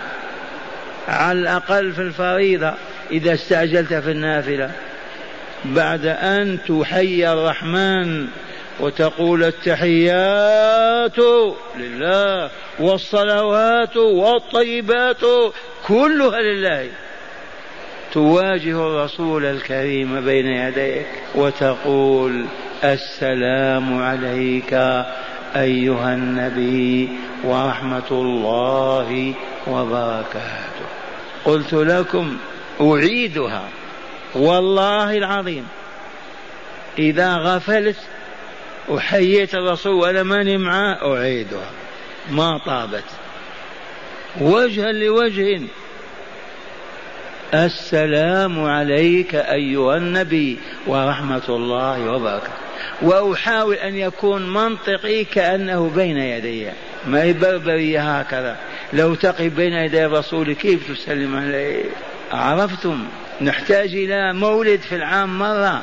على 1.09 1.41
الأقل 1.41 1.93
في 1.93 2.03
الفريضة 2.03 2.75
إذا 3.11 3.35
استعجلت 3.35 3.95
في 3.95 4.11
النافلة. 4.11 4.71
بعد 5.65 6.07
أن 6.07 6.59
تحيي 6.69 7.33
الرحمن 7.33 8.27
وتقول 8.81 9.45
التحيات 9.45 11.19
لله 11.77 12.51
والصلوات 12.81 13.97
والطيبات 13.97 15.23
كلها 15.87 16.41
لله. 16.41 16.89
تواجه 18.13 18.87
الرسول 18.87 19.45
الكريم 19.45 20.21
بين 20.25 20.47
يديك 20.47 21.07
وتقول 21.35 22.47
السلام 22.85 24.03
عليك 24.03 24.73
أيها 25.57 26.15
النبي 26.15 27.09
ورحمة 27.45 28.11
الله 28.11 29.35
وبركاته. 29.67 30.87
قلت 31.45 31.75
لكم 31.75 32.37
أعيدها. 32.81 33.69
والله 34.35 35.17
العظيم 35.17 35.69
إذا 36.99 37.37
غفلت 37.37 37.97
وحييت 38.91 39.55
الرسول 39.55 39.93
ولا 39.93 40.23
ماني 40.23 40.59
معاه 40.59 41.17
اعيدها 41.17 41.71
ما 42.31 42.59
طابت. 42.59 43.05
وجها 44.41 44.93
لوجه. 44.93 45.61
السلام 47.55 48.65
عليك 48.65 49.35
أيها 49.35 49.97
النبي 49.97 50.59
ورحمة 50.87 51.43
الله 51.49 52.11
وبركاته. 52.11 52.53
وأحاول 53.03 53.75
أن 53.75 53.95
يكون 53.95 54.53
منطقي 54.53 55.25
كأنه 55.25 55.91
بين 55.97 56.19
يدي. 56.19 56.67
ما 57.07 57.23
هي 57.23 57.33
بربرية 57.33 58.19
هكذا. 58.19 58.57
لو 58.93 59.15
تقف 59.15 59.53
بين 59.53 59.73
يدي 59.73 60.07
الرسول 60.07 60.53
كيف 60.53 60.93
تسلم 60.93 61.37
عليه؟ 61.37 61.85
عرفتم. 62.33 63.05
نحتاج 63.41 63.95
إلى 63.95 64.33
مولد 64.33 64.81
في 64.81 64.95
العام 64.95 65.39
مرة. 65.39 65.83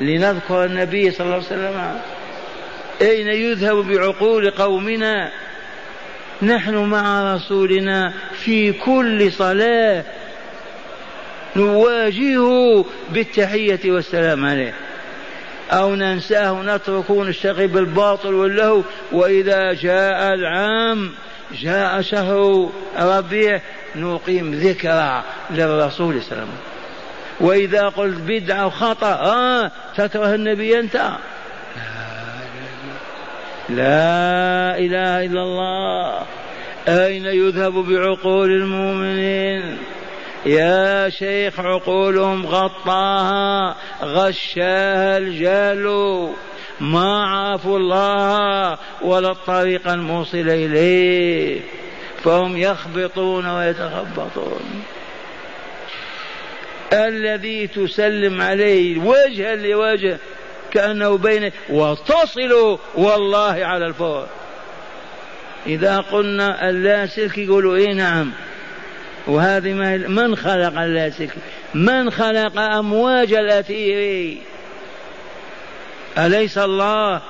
لنذكر 0.00 0.64
النبي 0.64 1.10
صلى 1.10 1.24
الله 1.24 1.34
عليه 1.34 1.46
وسلم 1.46 2.00
أين 3.02 3.26
يذهب 3.26 3.76
بعقول 3.76 4.50
قومنا؟ 4.50 5.30
نحن 6.42 6.76
مع 6.76 7.34
رسولنا 7.34 8.12
في 8.44 8.72
كل 8.72 9.32
صلاة 9.32 10.04
نواجهه 11.56 12.84
بالتحية 13.10 13.80
والسلام 13.84 14.46
عليه. 14.46 14.74
أو 15.70 15.94
ننساه 15.94 16.62
نتركه 16.62 17.14
ونشتغل 17.14 17.68
بالباطل 17.68 18.34
واللهو. 18.34 18.82
وإذا 19.12 19.72
جاء 19.72 20.34
العام 20.34 21.10
جاء 21.52 22.00
شهر 22.00 22.70
ربيع 22.98 23.60
نقيم 23.96 24.54
ذكرى 24.54 25.22
للرسول 25.50 26.22
صلى 26.22 26.32
الله 26.32 26.42
عليه 26.42 26.42
وسلم. 26.42 26.75
وإذا 27.40 27.88
قلت 27.88 28.20
بدعة 28.20 28.66
وخطأ 28.66 29.12
آه 29.12 29.70
تكره 29.96 30.34
النبي 30.34 30.78
أنت 30.78 30.96
لا 33.68 34.78
إله 34.78 35.24
إلا 35.24 35.42
الله 35.42 36.22
أين 36.88 37.26
يذهب 37.26 37.72
بعقول 37.72 38.50
المؤمنين 38.50 39.78
يا 40.46 41.08
شيخ 41.08 41.60
عقولهم 41.60 42.46
غطاها 42.46 43.76
غشاها 44.02 45.18
الجهل 45.18 46.28
ما 46.80 47.24
عرفوا 47.24 47.78
الله 47.78 48.78
ولا 49.02 49.30
الطريق 49.30 49.88
الموصل 49.88 50.38
إليه 50.38 51.60
فهم 52.24 52.56
يخبطون 52.56 53.46
ويتخبطون 53.46 54.82
الذي 56.92 57.66
تسلم 57.66 58.42
عليه 58.42 58.98
وجها 58.98 59.56
لوجه 59.56 60.18
كأنه 60.72 61.18
بين 61.18 61.50
وتصل 61.68 62.78
والله 62.94 63.64
على 63.64 63.86
الفور. 63.86 64.26
إذا 65.66 66.00
قلنا 66.00 66.70
اللاسلكي 66.70 67.44
يقولوا 67.44 67.76
إيه 67.76 67.92
نعم. 67.92 68.32
وهذه 69.26 69.72
ما 69.72 69.96
من 69.96 70.36
خلق 70.36 70.80
اللاسلكي 70.80 71.38
من 71.74 72.10
خلق 72.10 72.58
أمواج 72.58 73.32
الأثير 73.32 74.38
أليس 76.18 76.58
الله 76.58 77.22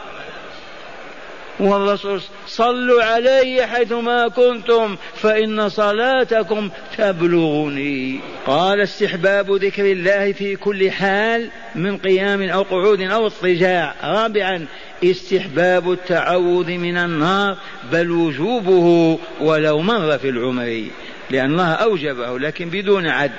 والرسول 1.61 2.21
صلوا 2.47 3.03
علي 3.03 3.67
حيثما 3.67 4.29
كنتم 4.29 4.97
فإن 5.15 5.69
صلاتكم 5.69 6.71
تبلغني. 6.99 8.21
قال 8.47 8.81
استحباب 8.81 9.51
ذكر 9.51 9.85
الله 9.85 10.33
في 10.33 10.57
كل 10.57 10.91
حال 10.91 11.51
من 11.75 11.99
قيام 11.99 12.43
أو 12.43 12.63
قعود 12.63 13.01
أو 13.01 13.27
اضطجاع. 13.27 13.95
رابعا 14.05 14.67
استحباب 15.05 15.93
التعوذ 15.93 16.71
من 16.71 16.97
النار 16.97 17.57
بل 17.93 18.11
وجوبه 18.11 19.19
ولو 19.41 19.79
مر 19.81 20.19
في 20.19 20.29
العمر. 20.29 20.85
لأن 21.31 21.51
الله 21.51 21.73
أوجبه 21.73 22.39
لكن 22.39 22.69
بدون 22.69 23.07
عد 23.07 23.33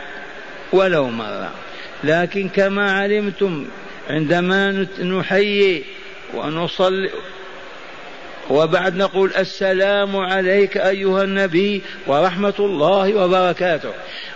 ولو 0.74 1.10
مر. 1.10 1.50
لكن 2.04 2.50
كما 2.50 2.92
علمتم 2.92 3.66
عندما 4.10 4.88
نحيي 5.04 5.84
ونصلي 6.34 7.10
وبعد 8.50 8.96
نقول 8.96 9.32
السلام 9.38 10.16
عليك 10.16 10.78
أيها 10.78 11.24
النبي 11.24 11.82
ورحمة 12.08 12.54
الله 12.60 13.16
وبركاته. 13.16 13.92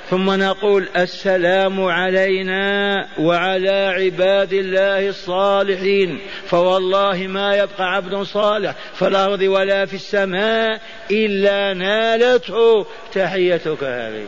ثم 0.10 0.32
نقول 0.32 0.88
السلام 0.98 1.84
علينا 1.84 3.08
وعلى 3.20 3.94
عباد 3.96 4.54
الله 4.54 5.10
الصالحين. 5.10 6.20
فوالله 6.48 7.28
ما 7.28 7.56
يبقى 7.56 7.96
عبد 7.96 8.24
صالح 8.24 8.76
في 8.96 9.08
الأرض 9.08 9.42
ولا 9.42 9.86
في 9.86 9.94
السماء 9.94 10.82
إلا 11.12 11.74
نالته. 11.74 12.86
تحيتك 13.14 13.84
هذه. 13.84 14.26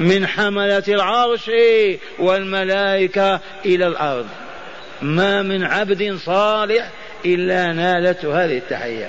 من 0.00 0.26
حملة 0.26 0.82
العرش 0.88 1.50
والملائكة 2.18 3.40
إلى 3.64 3.86
الأرض. 3.86 4.26
ما 5.02 5.42
من 5.42 5.64
عبد 5.64 6.16
صالح 6.24 6.90
إلا 7.26 7.72
نالته 7.72 8.44
هذه 8.44 8.58
التحية. 8.58 9.08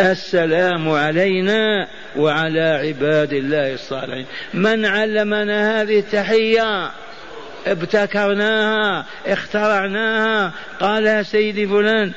السلام 0.00 0.90
علينا 0.90 1.88
وعلى 2.16 2.60
عباد 2.60 3.32
الله 3.32 3.74
الصالحين. 3.74 4.26
من 4.54 4.86
علمنا 4.86 5.82
هذه 5.82 5.98
التحية؟ 5.98 6.90
ابتكرناها 7.66 9.06
اخترعناها. 9.26 10.52
قال 10.80 11.26
سيدي 11.26 11.66
فلان 11.66 12.12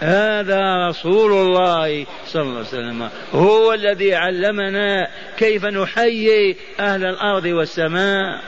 هذا 0.00 0.88
رسول 0.88 1.32
الله 1.32 2.06
صلى 2.26 2.42
الله 2.42 2.56
عليه 2.56 2.68
وسلم. 2.68 3.08
هو 3.32 3.72
الذي 3.72 4.14
علمنا 4.14 5.08
كيف 5.38 5.64
نحيي 5.64 6.56
أهل 6.80 7.04
الأرض 7.04 7.44
والسماء. 7.44 8.40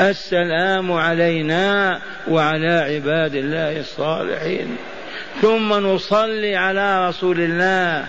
السلام 0.00 0.92
علينا 0.92 2.00
وعلى 2.28 2.72
عباد 2.72 3.34
الله 3.34 3.80
الصالحين. 3.80 4.76
ثم 5.42 5.72
نصلي 5.72 6.56
على 6.56 7.08
رسول 7.08 7.40
الله 7.40 8.04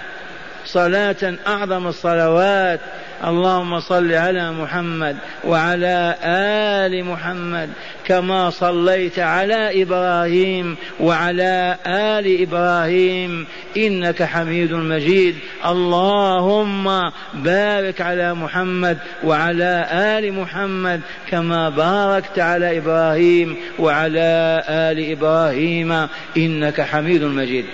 صلاة 0.65 1.35
أعظم 1.47 1.87
الصلوات 1.87 2.79
اللهم 3.27 3.79
صل 3.79 4.11
على 4.13 4.51
محمد 4.51 5.17
وعلى 5.43 6.15
آل 6.23 7.05
محمد 7.05 7.69
كما 8.05 8.49
صليت 8.49 9.19
على 9.19 9.83
إبراهيم 9.83 10.77
وعلى 10.99 11.77
آل 11.87 12.41
إبراهيم 12.41 13.47
إنك 13.77 14.23
حميد 14.23 14.73
مجيد. 14.73 15.35
اللهم 15.65 17.11
بارك 17.33 18.01
على 18.01 18.33
محمد 18.33 18.97
وعلى 19.23 19.87
آل 19.91 20.33
محمد 20.33 21.01
كما 21.29 21.69
باركت 21.69 22.39
على 22.39 22.77
إبراهيم 22.77 23.57
وعلى 23.79 24.63
آل 24.69 25.11
إبراهيم. 25.11 26.07
إنك 26.37 26.81
حميد 26.81 27.23
مجيد. 27.23 27.65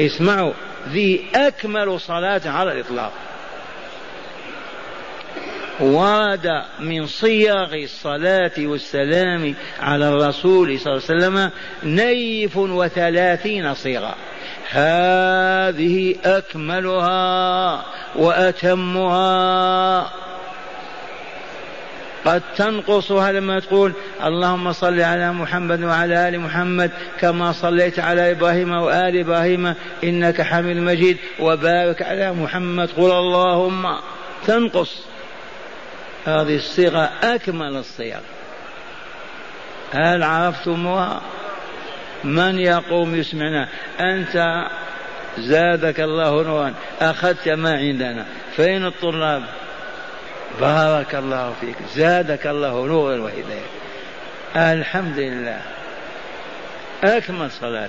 اسمعوا 0.00 0.52
ذي 0.88 1.24
أكمل 1.34 2.00
صلاة 2.00 2.42
على 2.46 2.72
الإطلاق. 2.72 3.12
ورد 5.82 6.62
من 6.80 7.06
صيغ 7.06 7.74
الصلاة 7.74 8.52
والسلام 8.58 9.54
على 9.80 10.08
الرسول 10.08 10.80
صلى 10.80 10.92
الله 10.92 11.02
عليه 11.10 11.16
وسلم 11.16 11.50
نيف 11.84 12.56
وثلاثين 12.56 13.74
صيغة. 13.74 14.14
هذه 14.70 16.14
أكملها 16.24 17.84
وأتمها. 18.16 20.10
قد 22.24 22.42
تنقصها 22.56 23.32
لما 23.32 23.60
تقول 23.60 23.92
اللهم 24.24 24.72
صل 24.72 25.00
على 25.00 25.32
محمد 25.32 25.82
وعلى 25.82 26.28
آل 26.28 26.40
محمد 26.40 26.90
كما 27.20 27.52
صليت 27.52 27.98
على 27.98 28.30
إبراهيم 28.30 28.72
وآل 28.72 29.20
إبراهيم 29.20 29.74
إنك 30.04 30.42
حميد 30.42 30.76
مجيد 30.76 31.16
وبارك 31.40 32.02
على 32.02 32.32
محمد. 32.32 32.88
قل 32.96 33.10
اللهم. 33.10 33.96
تنقص. 34.46 35.11
هذه 36.26 36.56
الصيغة 36.56 37.10
أكمل 37.22 37.76
الصيغ. 37.76 38.20
هل 39.92 40.22
عرفتموها؟ 40.22 41.22
من 42.24 42.58
يقوم 42.58 43.14
يسمعنا؟ 43.14 43.68
أنت 44.00 44.64
زادك 45.38 46.00
الله 46.00 46.42
نورا. 46.42 46.74
أخذت 47.00 47.48
ما 47.48 47.72
عندنا. 47.76 48.26
فين 48.56 48.86
الطلاب؟ 48.86 49.42
بارك 50.60 51.14
الله 51.14 51.54
فيك. 51.60 51.76
زادك 51.94 52.46
الله 52.46 52.86
نورا 52.86 53.20
وهداية 53.20 53.66
الحمد 54.56 55.18
لله. 55.18 55.60
أكمل 57.04 57.50
صلاة. 57.50 57.88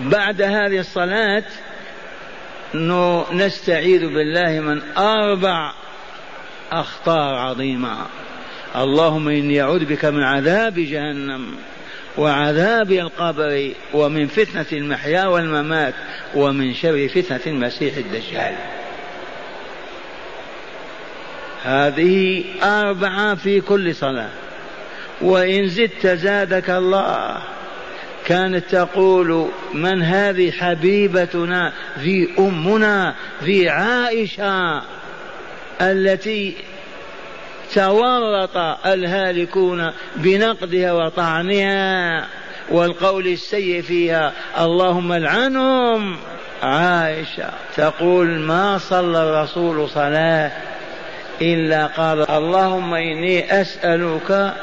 بعد 0.00 0.42
هذه 0.42 0.78
الصلاة 0.78 1.44
نستعيذ 3.32 4.00
بالله 4.00 4.60
من 4.60 4.82
أربع 4.96 5.72
أخطار 6.72 7.34
عظيمة. 7.34 7.96
اللهم 8.76 9.28
إني 9.28 9.62
أعوذ 9.62 9.84
بك 9.84 10.04
من 10.04 10.22
عذاب 10.22 10.74
جهنم 10.74 11.54
وعذاب 12.18 12.92
القبر 12.92 13.70
ومن 13.94 14.26
فتنة 14.26 14.66
المحيا 14.72 15.26
والممات 15.26 15.94
ومن 16.34 16.74
شر 16.74 17.08
فتنة 17.08 17.40
المسيح 17.46 17.96
الدجال. 17.96 18.54
هذه 21.62 22.44
أربعة 22.62 23.34
في 23.34 23.60
كل 23.60 23.94
صلاة. 23.94 24.30
وإن 25.20 25.68
زدت 25.68 26.06
زادك 26.06 26.70
الله. 26.70 27.38
كانت 28.26 28.64
تقول 28.70 29.48
من 29.74 30.02
هذه 30.02 30.50
حبيبتنا؟ 30.50 31.72
ذي 31.98 32.34
أمنا 32.38 33.14
ذي 33.42 33.68
عائشة. 33.68 34.82
التي 35.80 36.56
تورط 37.74 38.56
الهالكون 38.86 39.92
بنقدها 40.16 40.92
وطعنها 40.92 42.26
والقول 42.70 43.26
السيء 43.26 43.82
فيها 43.82 44.32
اللهم 44.60 45.12
العنهم. 45.12 46.16
عائشة 46.62 47.50
تقول 47.76 48.26
ما 48.26 48.78
صلى 48.78 49.22
الرسول 49.22 49.88
صلاة 49.88 50.52
إلا 51.40 51.86
قال 51.86 52.30
اللهم 52.30 52.94
إني 52.94 53.60
أسألك 53.60 54.54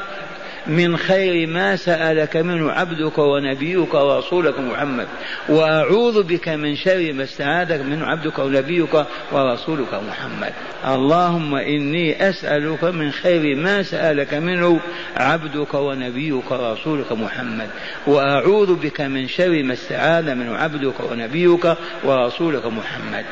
من 0.68 0.96
خير 0.96 1.46
ما 1.46 1.76
سألك 1.76 2.36
منه 2.36 2.72
عبدك 2.72 3.18
ونبيك 3.18 3.94
ورسولك 3.94 4.58
محمد. 4.58 5.06
وأعوذ 5.48 6.22
بك 6.22 6.48
من 6.48 6.76
شر 6.76 7.12
ما 7.12 7.22
استعاذك 7.22 7.80
منه 7.80 8.06
عبدك 8.06 8.38
ونبيك 8.38 8.94
ورسولك 9.32 9.94
محمد. 9.94 10.52
اللهم 10.86 11.54
إني 11.54 12.28
أسألك 12.28 12.84
من 12.84 13.10
خير 13.10 13.56
ما 13.56 13.82
سألك 13.82 14.34
منه 14.34 14.80
عبدك 15.16 15.74
ونبيك 15.74 16.50
ورسولك 16.50 17.12
محمد. 17.12 17.68
وأعوذ 18.06 18.74
بك 18.74 19.00
من 19.00 19.28
شر 19.28 19.62
ما 19.62 19.72
استعاذ 19.72 20.34
منه 20.34 20.56
عبدك 20.56 21.00
ونبيك 21.10 21.76
ورسولك 22.04 22.66
محمد. 22.66 23.24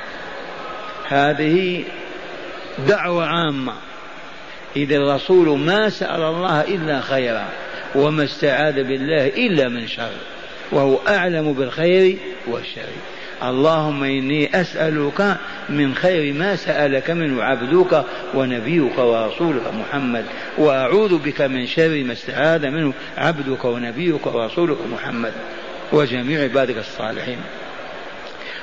هذه 1.09 1.85
دعوة 2.79 3.27
عامة. 3.27 3.73
إذا 4.77 4.97
الرسول 4.97 5.59
ما 5.59 5.89
سأل 5.89 6.23
الله 6.23 6.61
إلا 6.61 7.01
خيرا 7.01 7.49
وما 7.95 8.25
استعاذ 8.25 8.75
بالله 8.75 9.27
إلا 9.27 9.69
من 9.69 9.87
شر 9.87 10.13
وهو 10.73 10.99
أعلم 11.09 11.53
بالخير 11.53 12.17
والشر. 12.47 12.93
اللهم 13.43 14.05
إني 14.05 14.61
أسألك 14.61 15.37
من 15.69 15.95
خير 15.95 16.35
ما 16.35 16.57
سألك 16.57 17.11
منه 17.11 17.43
عبدك 17.43 18.05
ونبيك 18.35 18.99
ورسولك 18.99 19.75
محمد 19.75 20.25
وأعوذ 20.59 21.19
بك 21.19 21.41
من 21.41 21.67
شر 21.67 22.05
ما 22.05 22.13
استعاذ 22.13 22.67
منه 22.67 22.93
عبدك 23.17 23.65
ونبيك 23.65 24.27
ورسولك 24.27 24.79
محمد. 24.93 25.33
وجميع 25.93 26.43
عبادك 26.43 26.79
الصالحين. 26.79 27.39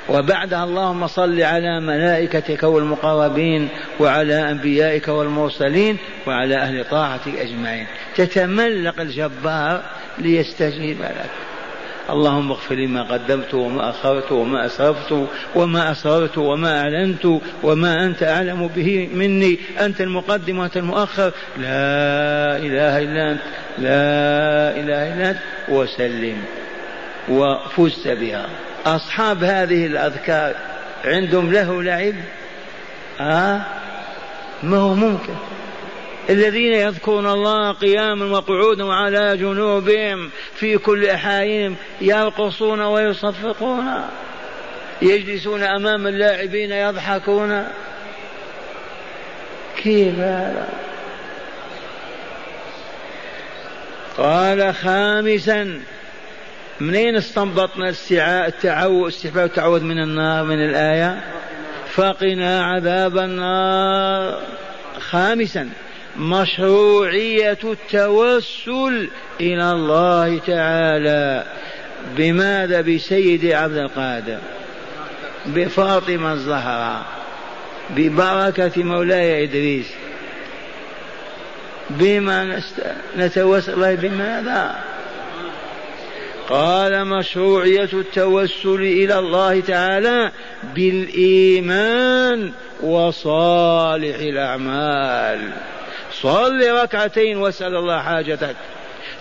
وبعدها 0.08 0.64
اللهم 0.64 1.06
صل 1.06 1.42
على 1.42 1.80
ملائكتك 1.80 2.62
والمقربين 2.62 3.68
وعلى 4.00 4.50
أنبيائك 4.50 5.08
والمرسلين 5.08 5.96
وعلى 6.26 6.56
أهل 6.56 6.84
طاعتك 6.90 7.34
أجمعين. 7.38 7.86
تتملق 8.16 9.00
الجبار 9.00 9.82
ليستجيب 10.18 11.02
لك. 11.02 11.30
اللهم 12.10 12.50
اغفر 12.50 12.74
لي 12.74 12.86
ما 12.86 13.02
قدمت 13.02 13.54
وما 13.54 13.90
أخرت 13.90 14.32
وما 14.32 14.66
أسرفت 14.66 15.26
وما 15.54 15.92
أسررت 15.92 16.38
وما 16.38 16.80
أعلنت 16.80 17.38
وما 17.62 18.04
أنت 18.04 18.22
أعلم 18.22 18.70
به 18.76 19.08
مني. 19.14 19.58
أنت 19.80 20.00
المقدم 20.00 20.58
وأنت 20.58 20.76
المؤخر. 20.76 21.32
لا 21.56 22.56
إله 22.56 22.98
إلا 22.98 23.32
أنت. 23.32 23.40
لا 23.78 24.80
إله 24.80 25.14
إلا 25.14 25.30
أنت. 25.30 25.38
وسلم. 25.68 26.36
وفزت 27.28 28.08
بها. 28.08 28.46
أصحاب 28.86 29.44
هذه 29.44 29.86
الأذكار 29.86 30.54
عندهم 31.04 31.52
له 31.52 31.82
لعب؟ 31.82 32.14
آه؟ 33.20 33.60
ما 34.62 34.76
هو 34.76 34.94
ممكن. 34.94 35.34
الذين 36.30 36.72
يذكرون 36.72 37.26
الله 37.26 37.72
قياما 37.72 38.24
وقعودا 38.24 38.84
وعلى 38.84 39.36
جنوبهم 39.36 40.30
في 40.54 40.78
كل 40.78 41.06
أحاييهم 41.06 41.76
يرقصون 42.00 42.80
ويصفقون 42.80 43.84
يجلسون 45.02 45.62
أمام 45.62 46.06
اللاعبين 46.06 46.72
يضحكون. 46.72 47.66
كيف 49.76 50.18
هذا؟ 50.18 50.68
قال 54.18 54.74
خامسا 54.74 55.80
منين 56.82 57.16
استنبطنا 57.16 57.90
استحباب 57.90 59.44
التعوذ 59.46 59.82
من 59.82 60.02
النار 60.02 60.44
من 60.44 60.64
الآية؟ 60.64 61.20
فقنا 61.92 62.64
عذاب 62.64 63.18
النار. 63.18 64.40
خامسا 64.98 65.70
مشروعية 66.16 67.58
التوسل 67.64 69.08
إلى 69.40 69.72
الله 69.72 70.38
تعالى. 70.38 71.44
بماذا؟ 72.16 72.80
بسيد 72.80 73.46
عبد 73.46 73.76
القادر 73.76 74.38
بفاطمة 75.46 76.32
الزهراء 76.32 77.02
ببركة 77.90 78.82
مولاي 78.82 79.44
إدريس. 79.44 79.86
بما 81.90 82.62
نتوسل 83.16 83.96
بماذا؟ 83.96 84.91
قال 86.48 87.06
مشروعية 87.06 87.88
التوسل 87.92 88.74
إلى 88.74 89.18
الله 89.18 89.60
تعالى 89.60 90.30
بالإيمان 90.74 92.52
وصالح 92.82 94.16
الأعمال. 94.16 95.50
صل 96.12 96.82
ركعتين 96.82 97.36
واسأل 97.36 97.76
الله 97.76 98.02
حاجتك. 98.02 98.56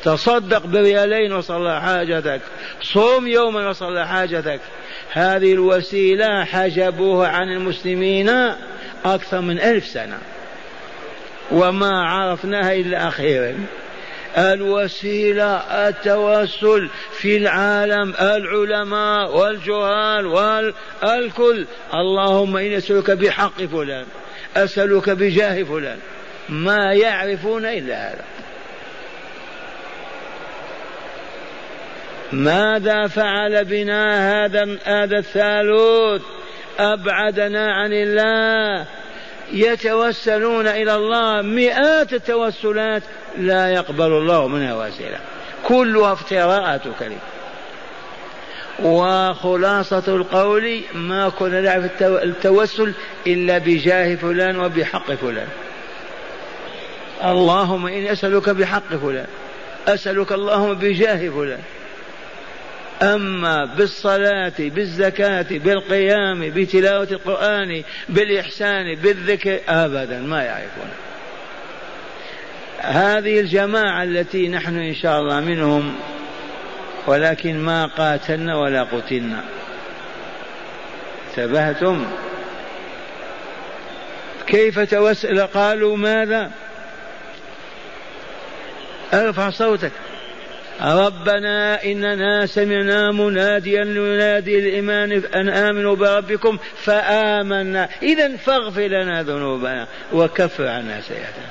تصدق 0.04 0.66
بريالين 0.66 1.34
وصل 1.34 1.70
حاجتك. 1.70 2.42
صوم 2.82 3.28
يوما 3.28 3.70
وصل 3.70 4.00
حاجتك. 4.00 4.60
هذه 5.12 5.54
الوسيلة 5.54 6.44
حجبوها 6.44 7.28
عن 7.28 7.48
المسلمين 7.48 8.30
أكثر 9.06 9.42
من 9.42 9.60
ألف 9.60 9.86
سنة. 9.86 10.18
وما 11.52 12.02
عرفناها 12.04 12.74
إلا 12.74 13.08
أخيرا 13.08 13.56
الوسيلة 14.38 15.58
التوسل 15.90 16.90
في 17.12 17.38
العالم 17.38 18.14
العلماء 18.22 19.38
والجهال 19.38 20.26
والكل. 20.26 21.66
اللهم 21.94 22.58
إني 22.58 22.78
أسألك 22.78 23.12
بحق 23.12 23.64
فلان 23.64 24.06
أسألك 24.58 25.10
بجاه 25.10 25.64
فلان. 25.64 25.98
ما 26.50 26.94
يعرفون 26.94 27.66
إلا 27.66 28.10
هذا. 28.10 28.24
ماذا 32.32 33.08
فعل 33.08 33.66
بنا 33.66 34.32
هذا 34.46 34.78
هذا 34.84 35.18
الثالوث؟ 35.18 36.22
أبعدنا 36.80 37.74
عن 37.74 37.94
الله. 37.94 38.86
يتوسلون 39.54 40.68
إلى 40.68 40.96
الله 40.96 41.42
مئات 41.42 42.14
التوسلات 42.14 43.04
لا 43.38 43.70
يقبل 43.70 44.06
الله 44.06 44.48
منها 44.48 44.88
وسيلة. 44.88 45.20
كلها 45.68 46.14
افتراءات 46.14 46.82
كريم 47.00 47.20
وخلاصة 48.84 50.04
القول 50.08 50.82
ما 50.94 51.30
كنا 51.30 51.62
نعرف 51.62 52.02
التوسل 52.02 52.94
إلا 53.28 53.58
بجاه 53.58 54.16
فلان 54.16 54.60
وبحق 54.60 55.12
فلان. 55.14 55.48
اللهم 57.24 57.88
إني 57.88 58.12
أسألك 58.12 58.50
بحق 58.50 58.96
فلان. 58.96 59.28
أسألك 59.88 60.32
اللهم 60.32 60.74
بجاه 60.74 61.30
فلان. 61.30 61.60
أما 63.02 63.66
بالصلاة 63.66 64.54
بالزكاة 64.60 65.46
بالقيام 65.50 66.50
بتلاوة 66.50 67.08
القرآن 67.12 67.84
بالإحسان 68.10 68.96
بالذكر 68.96 69.60
أبدا 69.70 70.20
ما 70.20 70.44
يعرفون. 70.44 70.90
هذه 72.80 73.40
الجماعة 73.40 74.04
التي 74.04 74.48
نحن 74.48 74.78
إن 74.78 74.96
شاء 74.96 75.20
الله 75.20 75.40
منهم 75.40 75.96
ولكن 77.08 77.60
ما 77.60 77.86
قاتلنا 77.86 78.58
ولا 78.58 78.84
قتلنا 78.84 79.44
انتبهتم؟ 81.30 82.06
كيف 84.48 84.80
توسل؟ 84.80 85.40
قالوا 85.48 85.98
ماذا؟ 85.98 86.52
ارفع 89.14 89.50
صوتك. 89.50 89.92
ربنا 90.82 91.84
إننا 91.84 92.46
سمعنا 92.46 93.12
مناديا 93.12 93.82
ينادي 93.82 94.60
الإيمان 94.60 95.24
أن 95.36 95.50
آمنوا 95.50 95.96
بربكم 95.96 96.58
فآمنا. 96.84 97.90
إذا 98.04 98.38
فاغفر 98.38 98.82
لنا 98.82 99.24
ذنوبنا 99.24 99.88
وكفر 100.14 100.68
عنا 100.68 101.02
سيئاتنا. 101.02 101.48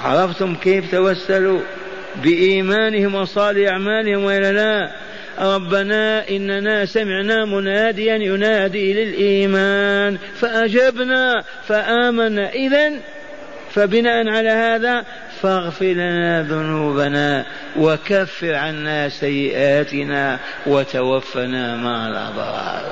عرفتم 0.00 0.54
كيف 0.54 0.90
توسلوا 0.90 1.60
بإيمانهم 2.22 3.14
وصالح 3.14 3.70
أعمالهم 3.70 4.24
وإلا 4.24 4.52
لا؟ 4.52 4.90
ربنا 5.38 6.28
إننا 6.28 6.86
سمعنا 6.86 7.44
مناديا 7.44 8.14
ينادي 8.14 8.92
للإيمان 8.92 10.18
فأجبنا 10.40 11.44
فآمنا. 11.68 12.52
إذا 12.52 12.92
فبناء 13.70 14.28
على 14.28 14.50
هذا 14.50 15.04
فاغفر 15.44 15.84
لنا 15.84 16.42
ذنوبنا 16.42 17.46
وكفر 17.76 18.54
عنا 18.54 19.08
سيئاتنا 19.08 20.38
وتوفنا 20.66 21.76
مع 21.76 22.08
الأبرار. 22.08 22.82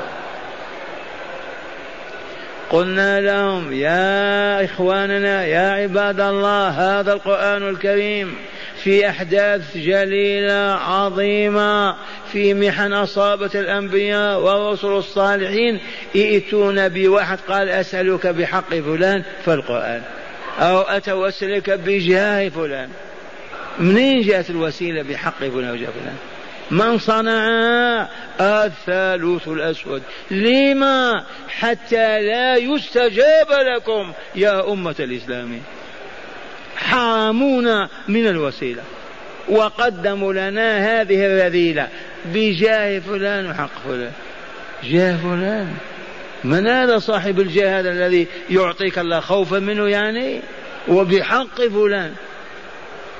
قلنا 2.70 3.20
لهم 3.20 3.72
يا 3.72 4.64
إخواننا 4.64 5.44
يا 5.44 5.70
عباد 5.70 6.20
الله 6.20 6.68
هذا 6.68 7.12
القرآن 7.12 7.68
الكريم 7.68 8.36
في 8.82 9.08
أحداث 9.08 9.76
جليلة 9.76 10.78
عظيمة 10.88 11.96
في 12.32 12.54
محن 12.54 12.92
أصابت 12.92 13.56
الأنبياء 13.56 14.40
والرسل 14.40 14.88
الصالحين 14.88 15.80
ائتونا 16.16 16.88
بواحد 16.88 17.38
قال 17.48 17.68
أسألك 17.68 18.26
بحق 18.26 18.74
فلان 18.74 19.22
فالقرآن. 19.44 20.02
أو 20.58 20.80
أتوسل 20.80 21.56
لك 21.56 21.70
بجاه 21.70 22.48
فلان. 22.48 22.88
منين 23.78 24.22
جاءت 24.22 24.50
الوسيلة 24.50 25.02
بحق 25.02 25.38
فلان 25.38 25.70
وجاه 25.70 25.88
فلان؟ 25.90 26.16
من 26.70 26.98
صنع 26.98 28.08
الثالوث 28.40 29.48
الأسود. 29.48 30.02
لما 30.30 31.24
حتى 31.48 32.20
لا 32.20 32.56
يستجاب 32.56 33.46
لكم 33.50 34.12
يا 34.34 34.72
أمة 34.72 34.94
الإسلام؟ 35.00 35.60
حرمونا 36.76 37.88
من 38.08 38.26
الوسيلة. 38.26 38.82
وقدموا 39.48 40.32
لنا 40.32 41.00
هذه 41.00 41.26
الرذيلة 41.26 41.88
بجاه 42.24 42.98
فلان 42.98 43.50
وحق 43.50 43.70
فلان. 43.84 44.12
جاه 44.84 45.16
فلان. 45.16 45.74
من 46.44 46.66
هذا 46.66 46.98
صاحب 46.98 47.40
الجاه 47.40 47.80
هذا 47.80 47.90
الذي 47.90 48.26
يعطيك 48.50 48.98
الله 48.98 49.20
خوفا 49.20 49.58
منه 49.58 49.88
يعني؟ 49.88 50.40
وبحق 50.88 51.60
فلان. 51.60 52.12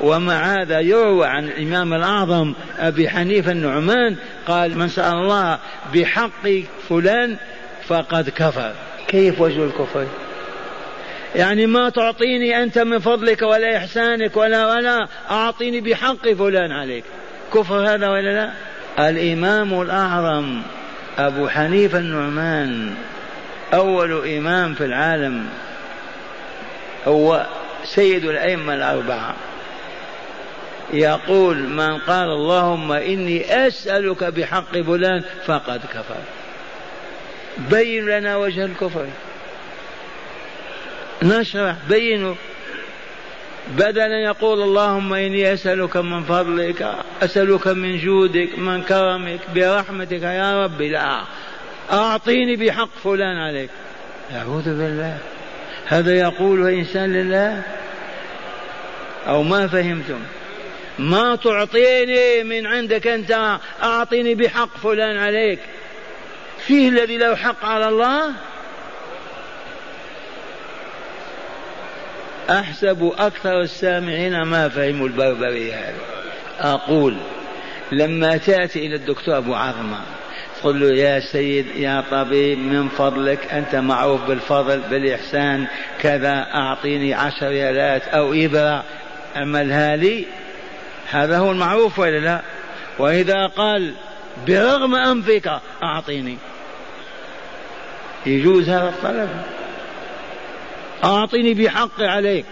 ومع 0.01 0.35
هذا 0.35 0.81
يروى 0.81 1.27
عن 1.27 1.45
الإمام 1.45 1.95
الأعظم 1.95 2.55
أبي 2.79 3.09
حنيفة 3.09 3.53
النعمان 3.53 4.17
قال 4.47 4.79
من 4.79 4.89
سأل 4.89 5.15
الله 5.15 5.59
بحق 5.95 6.49
فلان 6.89 7.37
فقد 7.87 8.29
كفر. 8.29 8.73
كيف 9.09 9.41
وجه 9.41 9.65
الكفر؟ 9.65 10.07
يعني 11.35 11.67
ما 11.67 11.89
تعطيني 11.89 12.63
أنت 12.63 12.79
من 12.79 12.99
فضلك 12.99 13.43
ولا 13.43 13.77
إحسانك 13.77 14.37
ولا 14.37 14.75
ولا 14.75 15.09
أعطيني 15.31 15.81
بحق 15.81 16.29
فلان 16.29 16.73
عليك. 16.73 17.05
كفر 17.55 17.77
هذا 17.77 18.09
ولا 18.09 18.33
لا؟ 18.33 18.53
الإمام 19.09 19.83
الأعظم 19.83 20.63
أبو 21.19 21.49
حنيفة 21.49 21.99
النعمان 21.99 22.95
أول 23.75 24.29
إمام 24.29 24.75
في 24.75 24.85
العالم 24.85 25.49
هو 27.07 27.47
سيد 27.85 28.25
الأئمة 28.25 28.75
الأربعة. 28.75 29.35
يقول 30.93 31.57
من 31.57 31.99
قال 31.99 32.29
اللهم 32.29 32.93
إني 32.93 33.67
أسألك 33.67 34.25
بحق 34.25 34.73
فلان 34.73 35.23
فقد 35.47 35.81
كفر. 35.95 36.23
بين 37.71 38.07
لنا 38.07 38.37
وجه 38.37 38.65
الكفر. 38.65 39.07
نشرح 41.23 41.75
بينه 41.89 42.37
بدلا 43.71 44.23
يقول 44.23 44.63
اللهم 44.63 45.15
إني 45.15 45.53
أسألك 45.53 45.97
من 45.97 46.23
فضلك 46.23 46.95
أسألك 47.23 47.67
من 47.69 47.99
جودك 47.99 48.59
من 48.59 48.83
كرمك 48.83 49.41
برحمتك 49.55 50.23
يا 50.23 50.65
رب 50.65 50.83
لا. 50.83 51.23
أعطيني 51.93 52.57
بحق 52.57 52.89
فلان 53.05 53.37
عليك. 53.37 53.71
أعوذ 54.35 54.65
بالله. 54.65 55.19
هذا 55.87 56.15
يقوله 56.15 56.69
إنسان 56.69 57.13
لله؟ 57.13 57.63
أو 59.29 59.43
ما 59.43 59.67
فهمتم؟ 59.67 60.21
ما 60.99 61.37
تعطيني 61.37 62.45
من 62.45 62.67
عندك 62.67 63.07
أنت 63.07 63.59
أعطيني 63.83 64.35
بحق 64.35 64.77
فلان 64.77 65.17
عليك. 65.17 65.59
فيه 66.67 66.89
الذي 66.89 67.19
له 67.19 67.37
حق 67.37 67.65
على 67.65 67.89
الله؟ 67.89 68.33
أحسب 72.51 73.13
أكثر 73.19 73.61
السامعين 73.61 74.43
ما 74.43 74.69
فهموا 74.69 75.07
البربرية 75.09 75.75
هذه 75.75 75.95
أقول 76.61 77.17
لما 77.93 78.37
تأتي 78.37 78.87
إلى 78.87 78.95
الدكتور 78.95 79.37
أبو 79.37 79.55
عظمة 79.55 80.01
تقول 80.61 80.81
له 80.81 80.97
يا 80.97 81.21
سيد 81.21 81.67
يا 81.77 82.05
طبيب 82.11 82.59
من 82.59 82.89
فضلك 82.89 83.53
أنت 83.53 83.75
معروف 83.75 84.21
بالفضل 84.21 84.81
بالإحسان 84.91 85.67
كذا 86.01 86.47
أعطيني 86.55 87.15
عشر 87.15 87.49
ريالات 87.49 88.09
أو 88.09 88.33
إبرة. 88.33 88.85
أملها 89.37 89.97
لي 89.97 90.27
هذا 91.11 91.39
هو 91.39 91.51
المعروف 91.51 91.99
ولا 91.99 92.19
لا؟ 92.19 92.41
وإذا 92.99 93.47
قال 93.47 93.95
برغم 94.47 94.95
أنفك 94.95 95.61
أعطيني. 95.83 96.37
يجوز 98.27 98.69
هذا 98.69 98.89
الطلب؟ 98.89 99.29
أعطني 101.05 101.55
بحق 101.55 102.03
عليك. 102.03 102.45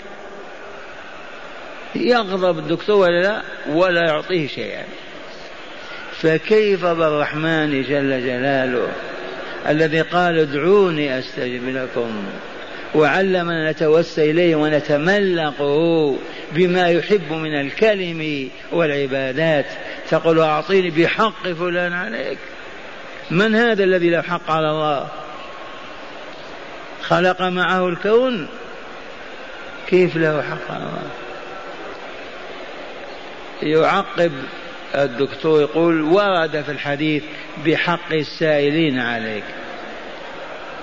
يغضب 1.95 2.59
الدكتور 2.59 2.97
ولا 2.97 3.23
لا؟ 3.23 3.43
ولا 3.69 4.01
يعطيه 4.01 4.47
شيئا. 4.47 4.85
فكيف 6.13 6.87
بالرحمن 6.87 7.83
جل 7.83 8.21
جلاله 8.27 8.89
الذي 9.69 10.01
قال 10.01 10.39
ادعوني 10.39 11.19
أستجب 11.19 11.69
لكم 11.69 12.25
وعلمنا 12.95 13.71
نتوسل 13.71 14.23
إليه 14.23 14.57
ونتملقه 14.57 16.17
بما 16.53 16.89
يحب 16.89 17.33
من 17.33 17.61
الكلم 17.61 18.51
والعبادات. 18.73 19.67
تقول 20.11 20.41
أعطيني 20.41 20.91
بحق 20.91 21.49
فلان 21.49 21.93
عليك. 21.93 22.39
من 23.31 23.55
هذا 23.55 23.85
الذي 23.85 24.11
له 24.11 24.23
حق 24.23 24.51
على 24.51 24.71
الله؟ 24.71 25.09
خلق 27.11 27.43
معه 27.43 27.89
الكون 27.89 28.49
كيف 29.89 30.17
له 30.17 30.43
حق؟ 30.43 30.81
يعقب 33.63 34.33
الدكتور 34.95 35.61
يقول 35.61 36.03
ورد 36.03 36.63
في 36.63 36.73
الحديث 36.73 37.23
بحق 37.67 38.13
السائلين 38.13 38.99
عليك. 38.99 39.45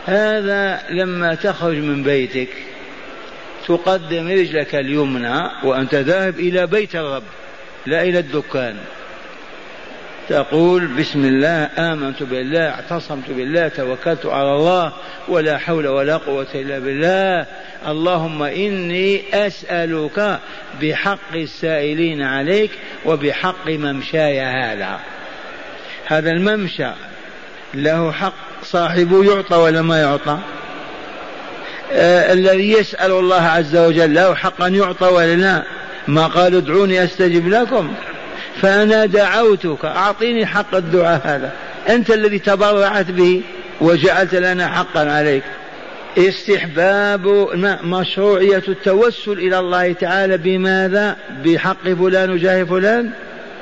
هذا 0.05 0.83
لما 0.89 1.35
تخرج 1.35 1.75
من 1.75 2.03
بيتك 2.03 2.49
تقدم 3.67 4.27
رجلك 4.27 4.75
اليمنى 4.75 5.49
وأنت 5.63 5.95
ذاهب 5.95 6.39
إلى 6.39 6.67
بيت 6.67 6.95
الرب 6.95 7.23
لا 7.85 8.01
إلى 8.01 8.19
الدكان. 8.19 8.77
تقول 10.29 10.87
بسم 10.87 11.25
الله 11.25 11.69
آمنت 11.77 12.23
بالله 12.23 12.69
اعتصمت 12.69 13.29
بالله 13.29 13.67
توكلت 13.67 14.25
على 14.25 14.55
الله 14.55 14.93
ولا 15.27 15.57
حول 15.57 15.87
ولا 15.87 16.17
قوة 16.17 16.47
إلا 16.55 16.79
بالله. 16.79 17.45
اللهم 17.87 18.43
إني 18.43 19.21
أسألك 19.33 20.39
بحق 20.81 21.33
السائلين 21.35 22.21
عليك 22.21 22.71
وبحق 23.05 23.67
ممشاي 23.67 24.41
هذا. 24.41 24.99
هذا 26.05 26.31
الممشى 26.31 26.89
له 27.73 28.11
حق 28.11 28.33
صاحبه 28.63 29.23
يعطى 29.33 29.55
ولا 29.55 29.81
ما 29.81 30.01
يعطى؟ 30.01 30.39
آه 31.91 32.33
الذي 32.33 32.71
يسأل 32.71 33.11
الله 33.11 33.41
عز 33.41 33.75
وجل 33.75 34.13
له 34.13 34.35
حق 34.35 34.63
أن 34.63 34.75
يعطى 34.75 35.05
ولا 35.05 35.35
لا؟ 35.35 35.63
ما 36.07 36.27
قال 36.27 36.55
ادعوني 36.55 37.03
أستجب 37.03 37.47
لكم. 37.47 37.93
فأنا 38.61 39.05
دعوتك 39.05 39.85
أعطيني 39.85 40.45
حق 40.45 40.75
الدعاء 40.75 41.21
هذا. 41.23 41.51
أنت 41.89 42.11
الذي 42.11 42.39
تبرعت 42.39 43.11
به 43.11 43.41
وجعلت 43.81 44.35
لنا 44.35 44.67
حقا 44.67 45.11
عليك. 45.11 45.43
استحباب 46.17 47.27
مشروعية 47.83 48.63
التوسل 48.67 49.31
إلى 49.31 49.59
الله 49.59 49.93
تعالى 49.93 50.37
بماذا؟ 50.37 51.15
بحق 51.45 51.83
فلان 51.83 52.29
وجاه 52.29 52.63
فلان؟ 52.63 53.11